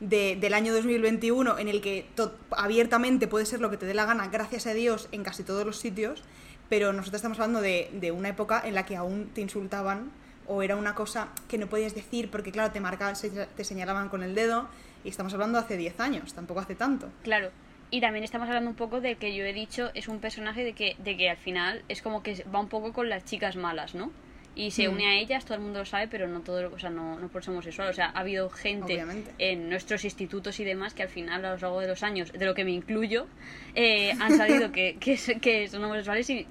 de- 0.00 0.36
del 0.40 0.54
año 0.54 0.72
2021 0.74 1.58
en 1.58 1.68
el 1.68 1.80
que 1.80 2.06
to- 2.14 2.34
abiertamente 2.50 3.28
puede 3.28 3.46
ser 3.46 3.60
lo 3.60 3.70
que 3.70 3.76
te 3.76 3.86
dé 3.86 3.94
la 3.94 4.04
gana, 4.04 4.28
gracias 4.28 4.66
a 4.66 4.74
Dios, 4.74 5.08
en 5.12 5.22
casi 5.22 5.42
todos 5.44 5.64
los 5.64 5.78
sitios, 5.78 6.22
pero 6.68 6.92
nosotros 6.92 7.16
estamos 7.18 7.38
hablando 7.38 7.60
de, 7.60 7.90
de 7.92 8.10
una 8.10 8.30
época 8.30 8.60
en 8.64 8.74
la 8.74 8.84
que 8.84 8.96
aún 8.96 9.30
te 9.34 9.40
insultaban 9.40 10.10
o 10.46 10.62
era 10.62 10.76
una 10.76 10.94
cosa 10.94 11.28
que 11.48 11.56
no 11.56 11.68
podías 11.68 11.94
decir 11.94 12.30
porque, 12.30 12.50
claro, 12.52 12.72
te 12.72 12.80
marcaban, 12.80 13.16
se- 13.16 13.30
te 13.30 13.64
señalaban 13.64 14.08
con 14.08 14.22
el 14.22 14.34
dedo 14.34 14.68
y 15.04 15.08
estamos 15.08 15.32
hablando 15.34 15.58
hace 15.58 15.76
10 15.76 16.00
años, 16.00 16.34
tampoco 16.34 16.60
hace 16.60 16.74
tanto. 16.74 17.08
Claro. 17.22 17.50
Y 17.94 18.00
también 18.00 18.24
estamos 18.24 18.48
hablando 18.48 18.70
un 18.70 18.74
poco 18.74 19.00
de 19.00 19.14
que 19.14 19.36
yo 19.36 19.44
he 19.44 19.52
dicho, 19.52 19.92
es 19.94 20.08
un 20.08 20.18
personaje 20.18 20.64
de 20.64 20.72
que, 20.72 20.96
de 20.98 21.16
que 21.16 21.30
al 21.30 21.36
final 21.36 21.82
es 21.88 22.02
como 22.02 22.24
que 22.24 22.42
va 22.52 22.58
un 22.58 22.68
poco 22.68 22.92
con 22.92 23.08
las 23.08 23.24
chicas 23.24 23.54
malas, 23.54 23.94
¿no? 23.94 24.10
Y 24.56 24.72
se 24.72 24.88
Mm. 24.88 24.92
une 24.94 25.06
a 25.06 25.14
ellas, 25.14 25.44
todo 25.44 25.54
el 25.58 25.60
mundo 25.62 25.78
lo 25.78 25.84
sabe, 25.84 26.08
pero 26.08 26.26
no 26.26 26.40
todo, 26.40 26.72
o 26.74 26.78
sea, 26.80 26.90
no, 26.90 27.20
no 27.20 27.28
por 27.28 27.44
ser 27.44 27.52
homosexual. 27.52 27.88
O 27.90 27.92
sea, 27.92 28.06
ha 28.06 28.18
habido 28.18 28.50
gente 28.50 28.94
Obviamente. 28.94 29.30
en 29.38 29.68
nuestros 29.68 30.04
institutos 30.04 30.58
y 30.58 30.64
demás 30.64 30.92
que 30.92 31.04
al 31.04 31.08
final, 31.08 31.44
a 31.44 31.50
lo 31.54 31.56
largo 31.56 31.80
de 31.80 31.86
los 31.86 32.02
años, 32.02 32.32
de 32.32 32.44
lo 32.44 32.54
que 32.54 32.64
me 32.64 32.72
incluyo, 32.72 33.28
eh, 33.76 34.10
han 34.20 34.36
sabido 34.36 34.72
que, 34.72 34.96
que, 34.98 35.16
que 35.40 35.68
son 35.68 35.84
homosexuales 35.84 36.28
y, 36.30 36.46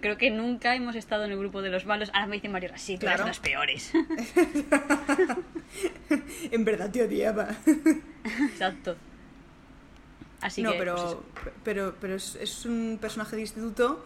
creo 0.00 0.16
que 0.16 0.30
nunca 0.30 0.74
hemos 0.74 0.96
estado 0.96 1.24
en 1.26 1.32
el 1.32 1.38
grupo 1.38 1.60
de 1.60 1.68
los 1.68 1.84
malos. 1.84 2.08
Ahora 2.14 2.28
me 2.28 2.36
dicen 2.36 2.50
Mario, 2.52 2.70
sí, 2.76 2.96
tú 2.96 3.04
eres 3.06 3.16
Claro. 3.20 3.24
de 3.24 3.28
las 3.28 3.40
peores. 3.40 3.92
en 6.50 6.64
verdad 6.64 6.90
te 6.90 7.02
odiaba. 7.02 7.48
Exacto. 8.24 8.96
Así 10.40 10.62
no, 10.62 10.72
que, 10.72 10.78
pero, 10.78 11.22
pues 11.34 11.54
pero, 11.64 11.94
pero 12.00 12.14
es, 12.14 12.36
es 12.36 12.64
un 12.64 12.98
personaje 13.00 13.36
de 13.36 13.42
instituto 13.42 14.04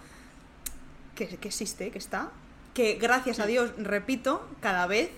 que, 1.14 1.28
que 1.28 1.48
existe, 1.48 1.90
que 1.90 1.98
está, 1.98 2.30
que 2.74 2.94
gracias 2.94 3.38
a 3.38 3.46
Dios, 3.46 3.72
repito, 3.76 4.46
cada 4.60 4.86
vez 4.86 5.10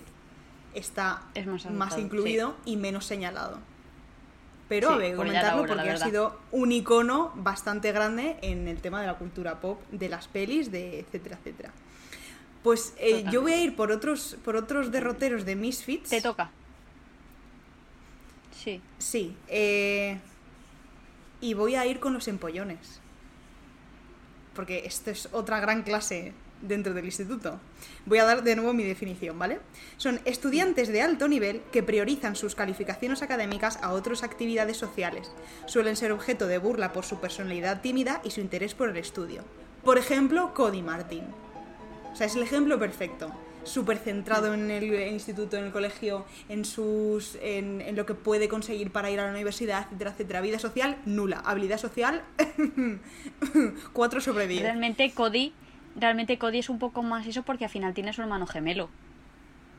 está 0.73 1.23
Es 1.33 1.45
más 1.71 1.97
incluido 1.97 2.55
y 2.65 2.77
menos 2.77 3.05
señalado. 3.05 3.59
Pero 4.67 4.89
Sí, 4.89 4.93
a 4.93 4.97
ver, 4.97 5.15
comentarlo 5.15 5.61
hora, 5.61 5.73
porque 5.75 5.89
ha 5.89 5.97
sido 5.97 6.39
un 6.51 6.71
icono 6.71 7.31
bastante 7.35 7.91
grande 7.91 8.37
en 8.41 8.67
el 8.67 8.79
tema 8.79 8.99
de 8.99 9.07
la 9.07 9.13
cultura 9.15 9.61
pop, 9.61 9.79
de 9.91 10.09
las 10.09 10.27
pelis, 10.27 10.71
de 10.71 10.99
etcétera, 10.99 11.37
etcétera. 11.39 11.71
Pues 12.63 12.93
eh, 12.97 13.23
yo 13.31 13.43
voy 13.43 13.53
a 13.53 13.61
ir 13.61 13.75
por 13.75 13.91
otros, 13.91 14.37
por 14.43 14.55
otros 14.55 14.91
derroteros 14.91 15.45
de 15.45 15.55
Misfits. 15.55 16.09
Te 16.09 16.19
toca. 16.19 16.49
Sí. 18.51 18.81
Sí. 18.97 19.37
eh, 19.47 20.17
y 21.41 21.53
voy 21.53 21.75
a 21.75 21.85
ir 21.85 21.99
con 21.99 22.13
los 22.13 22.27
empollones. 22.27 22.99
Porque 24.53 24.85
esto 24.85 25.11
es 25.11 25.29
otra 25.31 25.59
gran 25.59 25.83
clase 25.83 26.33
dentro 26.61 26.93
del 26.93 27.05
instituto. 27.05 27.59
Voy 28.05 28.19
a 28.19 28.25
dar 28.25 28.43
de 28.43 28.55
nuevo 28.55 28.73
mi 28.73 28.83
definición, 28.83 29.37
¿vale? 29.37 29.59
Son 29.97 30.19
estudiantes 30.25 30.87
de 30.87 31.01
alto 31.01 31.27
nivel 31.27 31.61
que 31.71 31.83
priorizan 31.83 32.35
sus 32.35 32.55
calificaciones 32.55 33.21
académicas 33.21 33.77
a 33.81 33.91
otras 33.91 34.23
actividades 34.23 34.77
sociales. 34.77 35.31
Suelen 35.65 35.95
ser 35.95 36.11
objeto 36.11 36.47
de 36.47 36.57
burla 36.57 36.93
por 36.93 37.05
su 37.05 37.19
personalidad 37.19 37.81
tímida 37.81 38.21
y 38.23 38.31
su 38.31 38.41
interés 38.41 38.73
por 38.73 38.89
el 38.89 38.97
estudio. 38.97 39.43
Por 39.83 39.97
ejemplo, 39.97 40.53
Cody 40.53 40.81
Martin. 40.81 41.23
O 42.11 42.15
sea, 42.15 42.27
es 42.27 42.35
el 42.35 42.43
ejemplo 42.43 42.79
perfecto. 42.79 43.31
Súper 43.65 43.97
centrado 43.97 44.53
en 44.53 44.71
el 44.71 44.83
instituto, 45.11 45.57
en 45.57 45.65
el 45.65 45.71
colegio, 45.71 46.25
en 46.49 46.65
sus. 46.65 47.35
En, 47.41 47.81
en 47.81 47.95
lo 47.95 48.05
que 48.05 48.13
puede 48.13 48.47
conseguir 48.47 48.91
para 48.91 49.09
ir 49.11 49.19
a 49.19 49.25
la 49.25 49.31
universidad, 49.31 49.83
etcétera, 49.85 50.11
etcétera. 50.11 50.41
Vida 50.41 50.59
social, 50.59 50.97
nula. 51.05 51.41
Habilidad 51.45 51.77
social, 51.77 52.23
4 53.93 54.21
sobre 54.21 54.47
10. 54.47 54.61
Realmente 54.61 55.11
Cody, 55.11 55.53
realmente 55.95 56.37
Cody 56.37 56.59
es 56.59 56.69
un 56.69 56.79
poco 56.79 57.03
más 57.03 57.25
eso 57.27 57.43
porque 57.43 57.65
al 57.65 57.71
final 57.71 57.93
tiene 57.93 58.11
a 58.11 58.13
su 58.13 58.21
hermano 58.21 58.47
gemelo. 58.47 58.89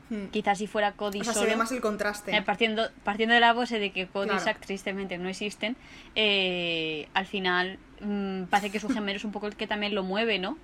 Hmm. 0.09 0.27
Quizás 0.27 0.57
si 0.57 0.67
fuera 0.67 0.93
Cody 0.93 1.19
O 1.19 1.23
sea, 1.23 1.33
solo, 1.33 1.45
se 1.45 1.51
ve 1.51 1.57
más 1.57 1.71
el 1.71 1.81
contraste. 1.81 2.35
eh, 2.35 2.41
partiendo, 2.41 2.89
partiendo 3.03 3.33
de 3.33 3.41
la 3.41 3.51
base 3.53 3.77
de 3.77 3.91
que 3.91 4.07
Cody 4.07 4.29
y. 4.35 4.39
Zack 4.39 4.59
tristemente 4.61 5.17
no 5.17 5.27
existen, 5.27 5.75
eh, 6.15 7.09
al 7.13 7.25
final 7.25 7.77
mm, 7.99 8.43
parece 8.43 8.71
que 8.71 8.79
su 8.79 8.87
gemelo 8.89 9.17
es 9.17 9.25
un 9.25 9.33
poco 9.33 9.47
el 9.47 9.55
que 9.55 9.67
también 9.67 9.93
lo 9.95 10.03
mueve, 10.03 10.39
¿no? 10.39 10.57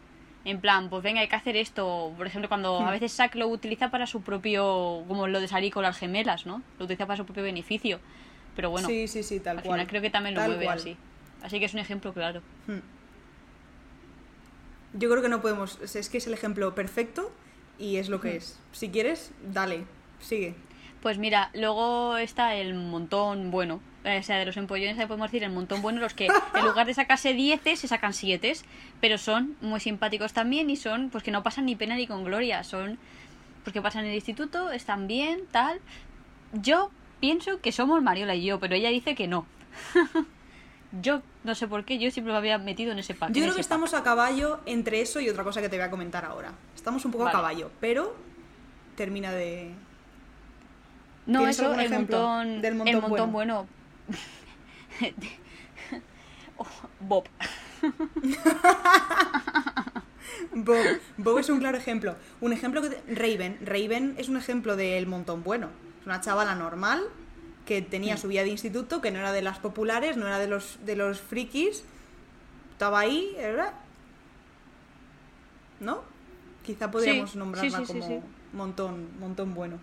En 0.45 0.59
plan, 0.59 0.89
pues 0.89 1.01
venga, 1.03 1.21
hay 1.21 1.27
que 1.29 1.35
hacer 1.35 1.55
esto. 1.55 2.13
Por 2.17 2.27
ejemplo, 2.27 2.49
cuando 2.49 2.79
a 2.79 2.91
veces 2.91 3.13
Zack 3.13 3.35
lo 3.35 3.47
utiliza 3.47 3.89
para 3.91 4.05
su 4.07 4.21
propio, 4.21 5.03
como 5.07 5.27
lo 5.27 5.39
de 5.39 5.47
salir 5.47 5.71
con 5.71 5.83
las 5.83 5.97
gemelas, 5.97 6.45
¿no? 6.45 6.61
Lo 6.79 6.85
utiliza 6.85 7.05
para 7.05 7.15
su 7.17 7.25
propio 7.25 7.43
beneficio. 7.43 7.99
Pero 8.55 8.69
bueno, 8.69 8.87
sí, 8.87 9.07
sí, 9.07 9.23
sí, 9.23 9.39
tal 9.39 9.57
al 9.57 9.63
cual. 9.63 9.75
final 9.79 9.87
creo 9.87 10.01
que 10.01 10.09
también 10.09 10.35
lo 10.35 10.41
Tal 10.41 10.49
mueve 10.51 10.65
cual. 10.65 10.77
así. 10.77 10.97
Así 11.43 11.59
que 11.59 11.65
es 11.65 11.73
un 11.73 11.79
ejemplo 11.79 12.13
claro. 12.13 12.41
Hmm. 12.67 12.79
Yo 14.93 15.09
creo 15.09 15.21
que 15.21 15.29
no 15.29 15.41
podemos. 15.41 15.79
Es 15.95 16.09
que 16.09 16.17
es 16.17 16.27
el 16.27 16.33
ejemplo 16.33 16.75
perfecto 16.75 17.31
y 17.79 17.95
es 17.97 18.09
lo 18.09 18.17
Hmm. 18.17 18.21
que 18.21 18.35
es. 18.35 18.59
Si 18.73 18.89
quieres, 18.89 19.31
dale, 19.51 19.85
sigue. 20.19 20.55
Pues 21.01 21.17
mira, 21.17 21.49
luego 21.53 22.17
está 22.17 22.55
el 22.55 22.73
montón 22.75 23.49
bueno. 23.49 23.79
Eh, 24.03 24.19
O 24.19 24.23
sea, 24.23 24.37
de 24.37 24.45
los 24.45 24.57
empollones 24.57 24.95
podemos 25.07 25.31
decir 25.31 25.43
el 25.43 25.51
montón 25.51 25.81
bueno, 25.81 26.01
los 26.01 26.13
que 26.13 26.27
en 26.27 26.65
lugar 26.65 26.85
de 26.85 26.93
sacarse 26.93 27.33
dieces, 27.33 27.79
se 27.79 27.87
sacan 27.87 28.13
siete, 28.13 28.53
pero 28.99 29.17
son 29.17 29.55
muy 29.61 29.79
simpáticos 29.79 30.33
también 30.33 30.69
y 30.69 30.75
son, 30.75 31.09
pues 31.09 31.23
que 31.23 31.31
no 31.31 31.43
pasan 31.43 31.65
ni 31.65 31.75
pena 31.75 31.95
ni 31.95 32.05
con 32.07 32.23
gloria, 32.23 32.63
son, 32.63 32.97
pues 33.63 33.73
que 33.73 33.81
pasan 33.81 34.03
en 34.03 34.09
el 34.09 34.15
instituto, 34.15 34.71
están 34.71 35.07
bien, 35.07 35.41
tal. 35.51 35.79
Yo 36.51 36.91
pienso 37.19 37.61
que 37.61 37.71
somos 37.71 38.01
Mariola 38.03 38.35
y 38.35 38.43
yo, 38.43 38.59
pero 38.59 38.75
ella 38.75 38.89
dice 38.89 39.15
que 39.15 39.27
no. 39.27 39.45
yo 41.01 41.21
no 41.43 41.55
sé 41.55 41.67
por 41.67 41.85
qué, 41.85 41.97
yo 41.97 42.11
siempre 42.11 42.33
me 42.33 42.37
había 42.37 42.57
metido 42.57 42.91
en 42.91 42.99
ese 42.99 43.13
pack. 43.13 43.29
Yo 43.29 43.35
creo 43.35 43.45
que 43.47 43.51
pack. 43.51 43.59
estamos 43.61 43.93
a 43.93 44.03
caballo 44.03 44.59
entre 44.65 45.01
eso 45.01 45.19
y 45.21 45.29
otra 45.29 45.43
cosa 45.43 45.61
que 45.61 45.69
te 45.69 45.77
voy 45.77 45.85
a 45.85 45.89
comentar 45.89 46.25
ahora. 46.25 46.51
Estamos 46.75 47.05
un 47.05 47.11
poco 47.11 47.23
Vale. 47.23 47.37
a 47.37 47.39
caballo, 47.39 47.71
pero 47.79 48.15
termina 48.95 49.31
de. 49.31 49.71
No, 51.25 51.39
¿Tienes 51.39 51.57
eso, 51.57 51.73
el 51.73 51.89
montón, 51.89 52.61
del 52.61 52.75
montón 52.75 52.95
el 52.95 53.01
montón 53.01 53.31
bueno. 53.31 53.65
Oh, 56.57 56.65
Bob. 56.99 57.25
Bob, 60.55 60.77
Bob 61.17 61.39
es 61.39 61.49
un 61.49 61.59
claro 61.59 61.77
ejemplo. 61.77 62.15
Un 62.41 62.53
ejemplo 62.53 62.81
que. 62.81 62.89
te- 62.89 63.15
Raven. 63.15 63.57
Raven 63.65 64.15
es 64.17 64.29
un 64.29 64.37
ejemplo 64.37 64.75
del 64.75 65.07
montón 65.07 65.43
bueno. 65.43 65.69
Es 66.01 66.05
una 66.05 66.21
chavala 66.21 66.55
normal 66.55 67.01
que 67.65 67.81
tenía 67.81 68.15
Mm. 68.15 68.17
su 68.17 68.27
vida 68.27 68.43
de 68.43 68.49
instituto, 68.49 69.01
que 69.01 69.11
no 69.11 69.19
era 69.19 69.31
de 69.31 69.41
las 69.41 69.57
populares, 69.59 70.17
no 70.17 70.27
era 70.27 70.37
de 70.39 70.47
los, 70.47 70.77
de 70.85 70.95
los 70.95 71.19
frikis. 71.21 71.83
Estaba 72.73 72.99
ahí, 72.99 73.33
¿verdad? 73.37 73.73
¿No? 75.79 76.01
Quizá 76.65 76.91
podríamos 76.91 77.31
Sí, 77.31 77.37
nombrarla 77.37 77.79
sí, 77.79 77.85
sí, 77.85 77.93
sí, 77.93 77.99
como 77.99 78.23
montón, 78.53 79.07
montón 79.19 79.53
bueno. 79.53 79.77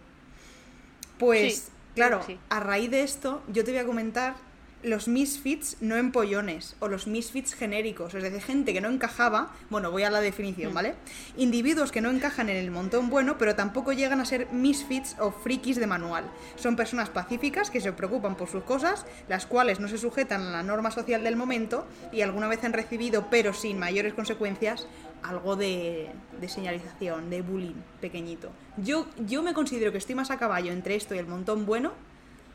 Pues, 1.19 1.71
claro, 1.94 2.23
sí. 2.26 2.38
a 2.49 2.61
raíz 2.61 2.90
de 2.90 3.02
esto, 3.02 3.42
yo 3.49 3.64
te 3.64 3.70
voy 3.73 3.80
a 3.80 3.87
comentar 3.87 4.35
los 4.83 5.09
misfits 5.09 5.77
no 5.81 5.97
empollones 5.97 6.75
o 6.81 6.89
los 6.89 7.07
misfits 7.07 7.55
genéricos, 7.55 8.15
es 8.15 8.23
decir, 8.23 8.41
gente 8.41 8.73
que 8.73 8.81
no 8.81 8.89
encajaba, 8.89 9.53
bueno, 9.69 9.91
voy 9.91 10.05
a 10.05 10.11
la 10.11 10.21
definición, 10.21 10.73
Mm. 10.73 10.75
¿vale? 10.75 10.95
Individuos 11.37 11.93
que 11.93 12.01
no 12.01 12.11
encajan 12.11 12.49
en 12.49 12.57
el 12.57 12.71
montón 12.71 13.11
bueno, 13.11 13.37
pero 13.39 13.55
tampoco 13.55 13.93
llegan 13.93 14.21
a 14.21 14.25
ser 14.25 14.51
misfits 14.53 15.17
o 15.19 15.33
frikis 15.33 15.77
de 15.77 15.87
manual. 15.87 16.25
Son 16.57 16.77
personas 16.77 17.11
pacíficas 17.11 17.71
que 17.71 17.81
se 17.81 17.93
preocupan 17.93 18.37
por 18.37 18.49
sus 18.49 18.63
cosas, 18.65 19.05
las 19.29 19.47
cuales 19.47 19.81
no 19.81 19.89
se 19.89 19.99
sujetan 19.99 20.43
a 20.43 20.51
la 20.51 20.63
norma 20.63 20.91
social 20.91 21.23
del 21.25 21.37
momento 21.37 21.87
y 22.13 22.23
alguna 22.23 22.49
vez 22.49 22.65
han 22.65 22.73
recibido, 22.73 23.27
pero 23.31 23.53
sin 23.53 23.79
mayores 23.79 24.15
consecuencias, 24.15 24.87
algo 25.23 25.57
de, 25.57 26.09
de 26.41 26.49
señalización, 26.49 27.29
de 27.29 27.43
bullying 27.43 27.75
pequeñito. 28.01 28.51
Yo, 28.79 29.07
yo 29.27 29.43
me 29.43 29.53
considero 29.53 29.93
que 29.93 29.99
estoy 29.99 30.15
más 30.15 30.31
a 30.31 30.39
caballo 30.39 30.73
entre 30.73 30.95
esto 30.95 31.15
y 31.15 31.19
el 31.19 31.27
montón 31.27 31.67
bueno, 31.67 31.93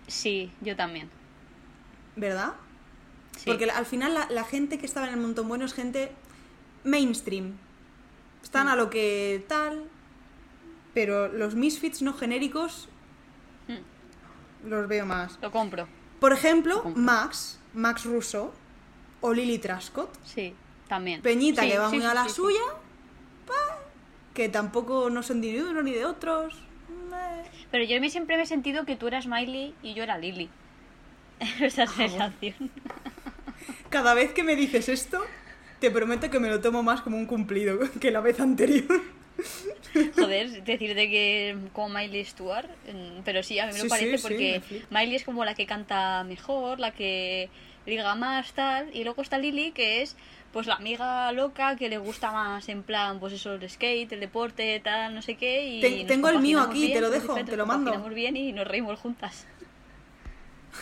Sí, 0.08 0.52
yo 0.62 0.76
también. 0.76 1.10
¿Verdad? 2.16 2.54
Sí. 3.38 3.44
Porque 3.46 3.70
al 3.70 3.86
final 3.86 4.14
la, 4.14 4.28
la 4.30 4.44
gente 4.44 4.78
que 4.78 4.86
estaba 4.86 5.08
en 5.08 5.14
el 5.16 5.20
montón 5.20 5.48
bueno 5.48 5.66
es 5.66 5.74
gente 5.74 6.12
mainstream. 6.84 7.58
Están 8.44 8.68
Mm. 8.68 8.70
a 8.70 8.76
lo 8.76 8.90
que 8.90 9.44
tal. 9.48 9.84
Pero 10.94 11.28
los 11.28 11.56
misfits 11.56 12.02
no 12.02 12.14
genéricos 12.14 12.88
Mm, 13.68 14.70
los 14.70 14.88
veo 14.88 15.06
más. 15.06 15.38
Lo 15.42 15.52
compro. 15.52 15.88
Por 16.20 16.32
ejemplo, 16.32 16.84
compro. 16.84 17.02
Max, 17.02 17.60
Max 17.74 18.06
Russo 18.06 18.54
o 19.22 19.34
Lily 19.34 19.58
Trascott. 19.58 20.10
Sí, 20.24 20.54
también. 20.88 21.22
Peñita 21.22 21.64
Sí, 21.64 21.70
que 21.72 21.78
va 21.80 21.90
sí, 21.90 21.98
muy 21.98 22.06
a 22.06 22.14
la 22.14 22.30
suya. 22.30 22.62
que 24.34 24.50
tampoco 24.50 25.10
no 25.10 25.24
son 25.24 25.42
de 25.42 25.64
uno 25.64 25.82
ni 25.82 25.92
de 25.92 26.06
otros. 26.06 26.62
Pero 27.72 27.84
yo 27.86 28.10
siempre 28.10 28.38
me 28.38 28.44
he 28.44 28.46
sentido 28.46 28.86
que 28.86 28.96
tú 28.96 29.08
eras 29.08 29.28
Miley 29.28 29.74
y 29.82 29.94
yo 29.94 30.04
era 30.04 30.18
Lily. 30.18 30.50
Esa 31.62 31.88
Ah, 31.88 31.88
sensación. 31.88 32.72
Cada 33.90 34.14
vez 34.14 34.34
que 34.34 34.44
me 34.44 34.56
dices 34.56 34.90
esto, 34.90 35.24
te 35.80 35.92
prometo 35.92 36.30
que 36.30 36.40
me 36.40 36.50
lo 36.50 36.62
tomo 36.62 36.84
más 36.84 37.02
como 37.02 37.18
un 37.18 37.26
cumplido 37.26 37.80
que 38.02 38.12
la 38.12 38.22
vez 38.22 38.40
anterior. 38.40 38.86
Joder, 40.18 40.64
decirte 40.64 41.10
que 41.10 41.58
como 41.74 41.90
Miley 41.90 42.24
Stewart, 42.26 42.68
mm, 42.92 43.22
pero 43.24 43.44
sí, 43.44 43.60
a 43.60 43.66
mí 43.66 43.74
me 43.74 43.80
Sí, 43.80 43.84
lo 43.84 43.90
parece 43.90 44.18
sí, 44.18 44.22
porque. 44.22 44.62
Miley 44.90 45.16
es 45.16 45.24
como 45.24 45.46
la 45.46 45.56
que 45.56 45.66
canta 45.66 46.24
mejor, 46.24 46.80
la 46.80 46.92
que 46.92 47.50
liga 47.86 48.16
más, 48.16 48.54
tal, 48.54 48.90
y 48.96 49.04
luego 49.04 49.22
está 49.22 49.38
Lily, 49.38 49.72
que 49.72 50.02
es 50.02 50.16
pues 50.52 50.68
la 50.68 50.76
amiga 50.76 51.32
loca 51.34 51.76
que 51.76 51.90
le 51.90 51.98
gusta 51.98 52.32
más 52.32 52.68
en 52.70 52.82
plan, 52.84 53.20
pues 53.20 53.34
eso, 53.34 53.54
el 53.56 53.70
skate, 53.70 54.12
el 54.14 54.22
deporte, 54.22 54.80
tal, 54.84 55.14
no 55.14 55.22
sé 55.22 55.36
qué, 55.36 55.66
y 55.68 55.82
Ten- 55.82 55.98
nos 56.00 56.08
tengo 56.08 56.30
el 56.30 56.40
mío 56.40 56.60
aquí, 56.62 56.92
te 56.94 57.02
lo 57.02 57.10
dejo, 57.10 57.36
te 57.36 57.52
lo 57.52 57.58
nos 57.58 57.68
mando. 57.68 57.92
compaginamos 57.92 58.14
bien 58.16 58.38
y 58.38 58.52
nos 58.54 58.68
reímos 58.68 59.00
juntas. 59.00 59.46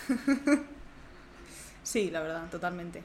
Sí, 1.84 2.10
la 2.10 2.22
verdad, 2.22 2.50
totalmente. 2.50 3.04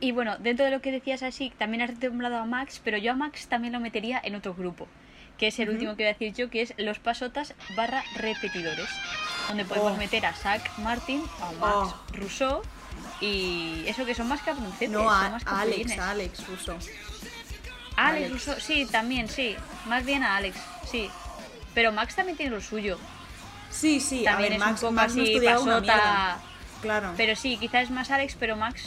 Y 0.00 0.10
bueno, 0.10 0.36
dentro 0.38 0.64
de 0.64 0.72
lo 0.72 0.80
que 0.82 0.90
decías 0.90 1.22
así, 1.22 1.52
también 1.56 1.82
has 1.82 1.96
nombrado 2.02 2.36
a 2.38 2.44
Max, 2.44 2.80
pero 2.82 2.98
yo 2.98 3.12
a 3.12 3.14
Max 3.14 3.46
también 3.46 3.72
lo 3.72 3.78
metería 3.80 4.20
en 4.24 4.34
otro 4.34 4.54
grupo, 4.54 4.88
que 5.38 5.46
es 5.46 5.58
el 5.60 5.68
Ujú. 5.68 5.74
último 5.74 5.92
que 5.96 6.02
voy 6.02 6.10
a 6.10 6.12
decir 6.14 6.34
yo, 6.34 6.50
que 6.50 6.62
es 6.62 6.74
los 6.78 6.98
pasotas 6.98 7.54
barra 7.76 8.02
repetidores, 8.16 8.88
donde 9.46 9.64
podemos 9.64 9.92
Oh. 9.92 9.96
meter 9.96 10.26
a 10.26 10.34
Zach 10.34 10.62
Martin, 10.78 11.22
a 11.40 11.52
Max 11.52 11.94
Oh. 11.94 12.02
Rousseau, 12.14 12.62
y 13.20 13.84
eso 13.86 14.04
que 14.04 14.16
son 14.16 14.26
más 14.26 14.42
cabroncetes, 14.42 14.90
No, 14.90 15.04
son 15.04 15.08
a, 15.24 15.28
más 15.30 15.46
a 15.46 15.60
Alex, 15.60 15.96
a 15.98 16.10
Alex 16.10 16.48
Russo. 16.48 16.72
Alex 16.72 16.88
Alex. 17.96 18.30
Rousseau, 18.30 18.60
sí, 18.60 18.86
también, 18.90 19.28
sí, 19.28 19.54
más 19.86 20.04
bien 20.04 20.24
a 20.24 20.36
Alex, 20.36 20.56
sí. 20.90 21.08
Pero 21.72 21.92
Max 21.92 22.16
también 22.16 22.36
tiene 22.36 22.50
lo 22.50 22.60
suyo. 22.60 22.98
Sí, 23.72 23.98
sí, 24.00 24.22
También 24.22 24.52
a 24.52 24.56
es 24.56 24.60
ver, 24.60 24.68
Max, 24.68 24.82
un 24.82 24.88
poco 24.88 24.92
Max 24.92 25.12
así 25.12 25.40
pasota. 25.44 26.38
Claro. 26.82 27.12
Pero 27.16 27.34
sí, 27.36 27.56
quizás 27.58 27.84
es 27.84 27.90
más 27.90 28.10
Alex, 28.10 28.36
pero 28.38 28.54
Max 28.56 28.82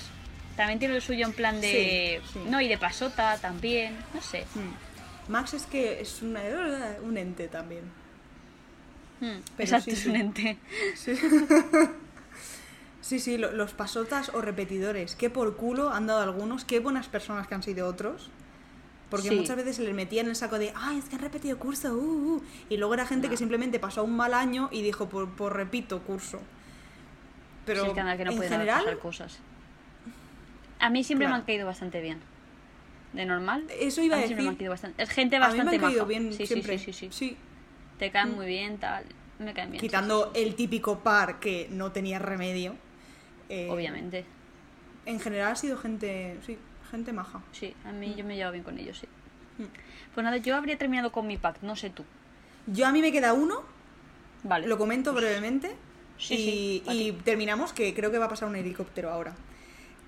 también 0.56 0.80
tiene 0.80 0.94
lo 0.94 1.02
suyo 1.02 1.26
en 1.26 1.34
plan 1.34 1.60
de... 1.60 2.22
Sí, 2.24 2.30
sí. 2.34 2.40
No, 2.50 2.62
y 2.62 2.68
de 2.68 2.78
pasota 2.78 3.38
también, 3.40 3.98
no 4.14 4.22
sé. 4.22 4.46
Mm. 4.56 5.32
Max 5.32 5.54
es 5.56 5.66
que 5.66 6.00
es 6.02 6.22
una- 6.22 6.42
un 7.04 7.18
ente 7.18 7.48
también. 7.48 7.84
Hmm, 9.22 9.40
Pero 9.58 9.64
Exacto, 9.64 9.86
sí, 9.86 9.92
es 9.92 10.06
un 10.06 10.16
ente. 10.18 10.58
Sí, 10.96 11.16
sí, 13.02 13.20
sí, 13.20 13.38
lo- 13.38 13.52
los 13.52 13.74
pasotas 13.74 14.30
o 14.34 14.42
repetidores. 14.42 15.16
Qué 15.16 15.30
por 15.30 15.56
culo 15.56 15.90
han 15.92 16.06
dado 16.08 16.22
algunos, 16.22 16.64
qué 16.66 16.80
buenas 16.80 17.08
personas 17.08 17.48
que 17.48 17.56
han 17.56 17.64
sido 17.64 17.88
otros. 17.88 18.30
Porque 19.10 19.30
Sí. 19.30 19.36
muchas 19.36 19.56
veces 19.56 19.76
se 19.76 19.84
les 19.84 19.94
metía 19.94 20.22
en 20.22 20.28
el 20.30 20.36
saco 20.36 20.58
de, 20.58 20.74
ay, 20.76 20.98
es 20.98 21.06
que 21.06 21.16
han 21.16 21.22
repetido 21.22 21.58
curso, 21.60 21.94
uh, 21.94 22.36
uh", 22.38 22.44
y 22.70 22.78
luego 22.78 22.94
era 22.96 23.06
gente 23.06 23.28
No. 23.28 23.32
que 23.32 23.38
simplemente 23.38 23.80
pasó 23.80 24.04
un 24.04 24.16
mal 24.16 24.34
año 24.34 24.68
y 24.72 24.82
dijo, 24.82 25.08
por, 25.10 25.30
por 25.36 25.56
repito 25.56 26.02
curso. 26.02 26.40
Pero 27.66 27.86
es 27.86 27.94
que 27.94 28.04
no 28.04 28.12
en 28.12 28.42
general, 28.44 28.80
pasar 28.84 28.98
cosas. 29.00 29.40
A 30.80 30.90
mí 30.90 31.04
siempre 31.04 31.28
me 31.28 31.34
han 31.34 31.44
caído 31.44 31.66
bastante 31.66 32.02
bien. 32.02 32.20
De 33.14 33.26
normal. 33.26 33.66
Eso 33.80 34.02
iba 34.02 34.16
a 34.18 34.20
mí 34.20 34.26
siempre 34.26 34.44
me 34.44 34.50
han 34.50 34.54
decir. 34.56 34.58
caído 34.60 34.72
bastante. 34.72 35.04
Es 35.04 35.10
gente 35.10 35.36
a 35.38 35.40
mí 35.40 35.46
bastante 35.46 35.72
me 35.72 35.76
han 35.78 35.82
caído 35.92 36.06
maja. 36.06 36.20
bien 36.20 36.34
sí, 36.34 36.46
siempre. 36.46 36.78
Sí, 36.78 36.86
sí, 36.86 36.94
sí, 36.94 37.08
sí. 37.12 37.30
Sí, 37.30 37.38
Te 37.98 38.12
caen 38.12 38.32
Mm. 38.34 38.36
muy 38.36 38.46
bien, 38.46 38.78
tal. 38.78 39.06
Me 39.40 39.54
caen 39.54 39.72
bien. 39.72 39.82
quitando 39.82 40.32
el 40.36 40.56
típico 40.56 41.00
par 41.00 41.40
que 41.40 41.68
no 41.72 41.92
tenía 41.92 42.20
remedio. 42.20 42.76
eh. 43.50 43.70
Obviamente. 43.72 44.26
En 45.06 45.20
general 45.20 45.52
ha 45.54 45.56
sido 45.56 45.78
gente, 45.78 46.38
sí, 46.46 46.58
gente 46.86 47.14
maja. 47.14 47.42
Sí, 47.52 47.76
a 47.86 47.92
mí 47.92 48.16
yo 48.16 48.24
me 48.24 48.36
llevo 48.36 48.52
bien 48.52 48.64
con 48.64 48.78
ellos, 48.78 49.00
sí. 49.00 49.08
Mm. 49.62 49.68
Pues 50.14 50.24
nada, 50.24 50.38
yo 50.38 50.56
habría 50.56 50.78
terminado 50.78 51.12
con 51.12 51.28
mi 51.28 51.38
pack, 51.38 51.62
no 51.62 51.76
sé 51.76 51.90
tú. 51.90 52.04
Yo 52.68 52.88
a 52.88 52.92
mí 52.92 53.02
me 53.02 53.12
queda 53.12 53.34
uno, 53.34 53.64
Vale. 54.44 54.68
lo 54.68 54.78
comento 54.78 55.14
brevemente 55.14 55.76
Sí, 56.18 56.82
y, 56.88 56.92
sí, 56.92 57.18
terminamos, 57.24 57.74
que 57.74 57.94
creo 57.94 58.12
que 58.12 58.18
va 58.18 58.26
a 58.26 58.30
pasar 58.30 58.48
un 58.48 58.56
helicóptero 58.56 59.12
ahora. 59.12 59.36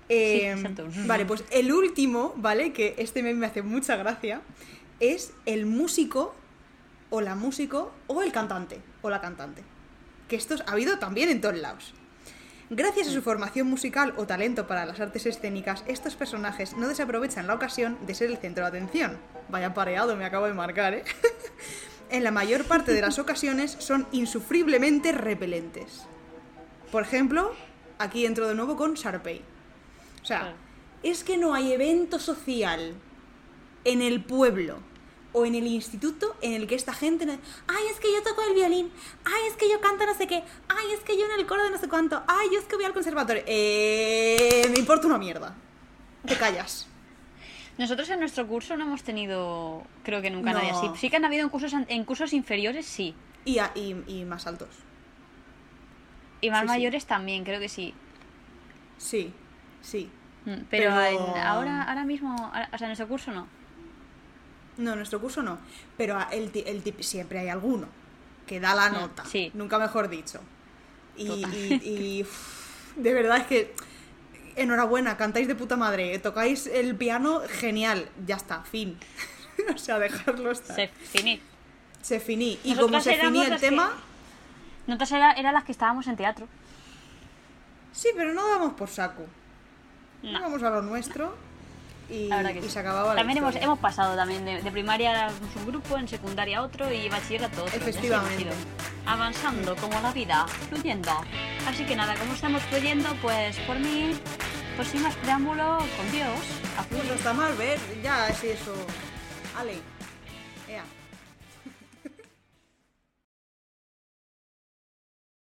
Eh. 0.08 0.56
Vale, 1.06 1.26
pues 1.26 1.44
el 1.50 1.72
último, 1.72 2.32
¿vale? 2.36 2.72
Que 2.72 2.94
este 2.98 3.22
meme 3.22 3.40
me 3.40 3.46
hace 3.46 3.62
mucha 3.62 3.96
gracia, 3.96 4.40
es 5.00 5.32
el 5.44 5.66
músico 5.66 6.34
o 7.10 7.20
la 7.20 7.34
músico 7.34 7.92
o 8.06 8.22
el 8.22 8.32
cantante 8.32 8.80
o 9.02 9.10
la 9.10 9.20
cantante. 9.20 9.62
Que 10.28 10.36
estos 10.36 10.62
ha 10.66 10.72
habido 10.72 10.98
también 10.98 11.28
en 11.28 11.40
todos 11.40 11.58
lados. 11.58 11.94
Gracias 12.70 13.08
a 13.08 13.12
su 13.12 13.22
formación 13.22 13.66
musical 13.66 14.12
o 14.18 14.26
talento 14.26 14.66
para 14.66 14.84
las 14.84 15.00
artes 15.00 15.24
escénicas, 15.24 15.82
estos 15.86 16.16
personajes 16.16 16.76
no 16.76 16.86
desaprovechan 16.86 17.46
la 17.46 17.54
ocasión 17.54 17.96
de 18.06 18.14
ser 18.14 18.28
el 18.28 18.36
centro 18.36 18.62
de 18.62 18.68
atención. 18.68 19.16
Vaya 19.48 19.72
pareado 19.72 20.16
me 20.16 20.26
acabo 20.26 20.46
de 20.46 20.52
marcar, 20.52 20.92
¿eh? 20.92 21.04
en 22.10 22.24
la 22.24 22.30
mayor 22.30 22.64
parte 22.64 22.92
de 22.92 23.00
las 23.00 23.18
ocasiones 23.18 23.74
son 23.78 24.06
insufriblemente 24.12 25.12
repelentes. 25.12 26.02
Por 26.92 27.04
ejemplo, 27.04 27.54
aquí 27.98 28.26
entro 28.26 28.46
de 28.46 28.54
nuevo 28.54 28.76
con 28.76 28.92
Sharpay. 28.92 29.40
O 30.22 30.26
sea, 30.26 30.54
es 31.02 31.24
que 31.24 31.38
no 31.38 31.54
hay 31.54 31.72
evento 31.72 32.18
social 32.18 32.92
en 33.84 34.02
el 34.02 34.22
pueblo 34.22 34.80
o 35.32 35.44
en 35.44 35.54
el 35.54 35.66
instituto 35.66 36.34
en 36.40 36.54
el 36.54 36.66
que 36.66 36.74
esta 36.74 36.92
gente 36.94 37.24
ay 37.26 37.84
es 37.92 38.00
que 38.00 38.12
yo 38.12 38.22
toco 38.22 38.42
el 38.48 38.54
violín 38.54 38.90
ay 39.24 39.42
es 39.48 39.56
que 39.56 39.70
yo 39.70 39.80
canto 39.80 40.06
no 40.06 40.14
sé 40.14 40.26
qué 40.26 40.42
ay 40.68 40.86
es 40.94 41.00
que 41.00 41.18
yo 41.18 41.26
en 41.26 41.38
el 41.38 41.46
coro 41.46 41.64
de 41.64 41.70
no 41.70 41.78
sé 41.78 41.88
cuánto 41.88 42.22
ay 42.26 42.48
yo 42.52 42.58
es 42.58 42.64
que 42.64 42.76
voy 42.76 42.84
al 42.86 42.94
conservatorio 42.94 43.42
eh, 43.46 44.66
me 44.72 44.78
importa 44.78 45.06
una 45.06 45.18
mierda 45.18 45.54
te 46.26 46.34
callas 46.36 46.86
Nosotros 47.78 48.08
en 48.10 48.18
nuestro 48.20 48.46
curso 48.48 48.76
no 48.76 48.84
hemos 48.84 49.02
tenido, 49.04 49.84
creo 50.02 50.20
que 50.20 50.30
nunca 50.30 50.52
nadie 50.52 50.70
así. 50.72 50.88
Sí 50.96 51.08
que 51.10 51.16
han 51.16 51.24
habido 51.24 51.44
en 51.44 51.48
cursos, 51.48 51.72
en 51.74 52.04
cursos 52.04 52.32
inferiores, 52.32 52.84
sí. 52.86 53.14
y, 53.44 53.58
a- 53.60 53.70
y, 53.76 53.94
y 54.08 54.24
más 54.24 54.48
altos 54.48 54.68
Y 56.40 56.50
más 56.50 56.62
Sí, 56.62 56.66
sí. 56.66 56.72
mayores 56.72 57.06
también, 57.06 57.44
creo 57.44 57.60
que 57.60 57.68
sí. 57.68 57.94
sí 58.96 59.32
sí 59.82 60.10
Mm, 60.44 60.50
Pero, 60.70 60.90
Pero- 60.94 61.04
en- 61.04 61.42
ahora, 61.42 61.82
ahora 61.82 62.04
mismo, 62.04 62.34
ahora- 62.34 62.68
o 62.72 62.78
sea, 62.78 62.86
en 62.86 62.90
nuestro 62.90 63.06
curso 63.08 63.32
no. 63.32 63.46
No 64.78 64.96
nuestro 64.96 65.20
curso 65.20 65.42
no 65.42 65.58
pero 65.96 66.18
el, 66.32 66.50
el 66.66 66.82
tip- 66.82 67.02
siempre 67.02 67.38
hay 67.40 67.48
alguno 67.48 67.86
que 68.46 68.58
da 68.60 68.74
la 68.74 68.88
Mm, 68.88 68.94
nota 68.94 69.24
sí. 69.26 69.50
nunca 69.54 69.78
mejor 69.78 70.08
dicho 70.08 70.40
y, 71.16 72.24
de 72.96 73.14
verdad 73.14 73.38
es 73.38 73.46
que 73.46 73.74
enhorabuena 74.56 75.16
cantáis 75.16 75.46
de 75.48 75.54
puta 75.54 75.76
madre 75.76 76.18
tocáis 76.20 76.66
el 76.66 76.94
piano 76.96 77.42
genial 77.48 78.08
ya 78.26 78.36
está 78.36 78.62
fin 78.62 78.98
o 79.74 79.78
sea 79.78 79.98
dejarlo 79.98 80.50
estar 80.50 80.74
Se 80.76 80.88
finí. 80.88 81.40
Se 82.00 82.20
finí. 82.20 82.58
Y 82.64 82.70
Nosotras 82.74 83.04
como 83.04 83.16
se 83.16 83.20
finí 83.20 83.42
el 83.42 83.50
las 83.50 83.60
que- 83.60 83.68
tema, 83.68 83.92
Nosotras 84.86 85.12
era, 85.12 85.32
eran 85.32 85.52
las 85.52 85.64
que 85.64 85.72
estábamos 85.72 86.06
en 86.06 86.16
teatro. 86.16 86.46
sí, 87.92 88.08
pero 88.16 88.32
no 88.32 88.48
damos 88.48 88.74
por 88.74 88.88
saco. 88.88 89.26
No. 90.22 90.40
Vamos 90.40 90.62
a 90.62 90.70
lo 90.70 90.82
nuestro 90.82 91.34
y, 92.10 92.28
La 92.28 92.42
sí. 92.52 92.68
se 92.70 92.78
acababa 92.78 93.10
la 93.10 93.16
También 93.16 93.38
hemos, 93.38 93.50
historia. 93.50 93.64
hemos 93.66 93.78
pasado 93.78 94.16
también 94.16 94.44
de, 94.44 94.62
de 94.62 94.70
primaria 94.72 95.28
un 95.56 95.66
grupo, 95.66 95.96
en 95.98 96.08
secundaria 96.08 96.62
otro 96.62 96.90
y 96.92 97.08
bachillerato 97.08 97.62
otro. 97.64 97.74
hemos 97.76 97.88
Efectivamente. 97.88 98.42
ido. 98.42 98.52
avanzando 99.06 99.76
como 99.76 100.00
la 100.00 100.12
vida, 100.12 100.46
fluyendo. 100.68 101.10
Así 101.66 101.84
que 101.84 101.96
nada, 101.96 102.14
como 102.14 102.32
estamos 102.34 102.62
fluyendo, 102.64 103.08
pues 103.22 103.56
por 103.60 103.78
mí, 103.78 104.12
pues 104.76 104.88
sin 104.88 105.02
más 105.02 105.14
preámbulo, 105.16 105.78
con 105.96 106.10
Dios, 106.12 106.28
a 106.78 106.82
Pues 106.82 106.88
fluir. 106.88 107.04
no 107.06 107.14
está 107.14 107.32
mal 107.32 107.54
ver, 107.56 107.78
ya 108.02 108.28
es 108.28 108.44
eso. 108.44 108.74
Ale. 109.58 109.74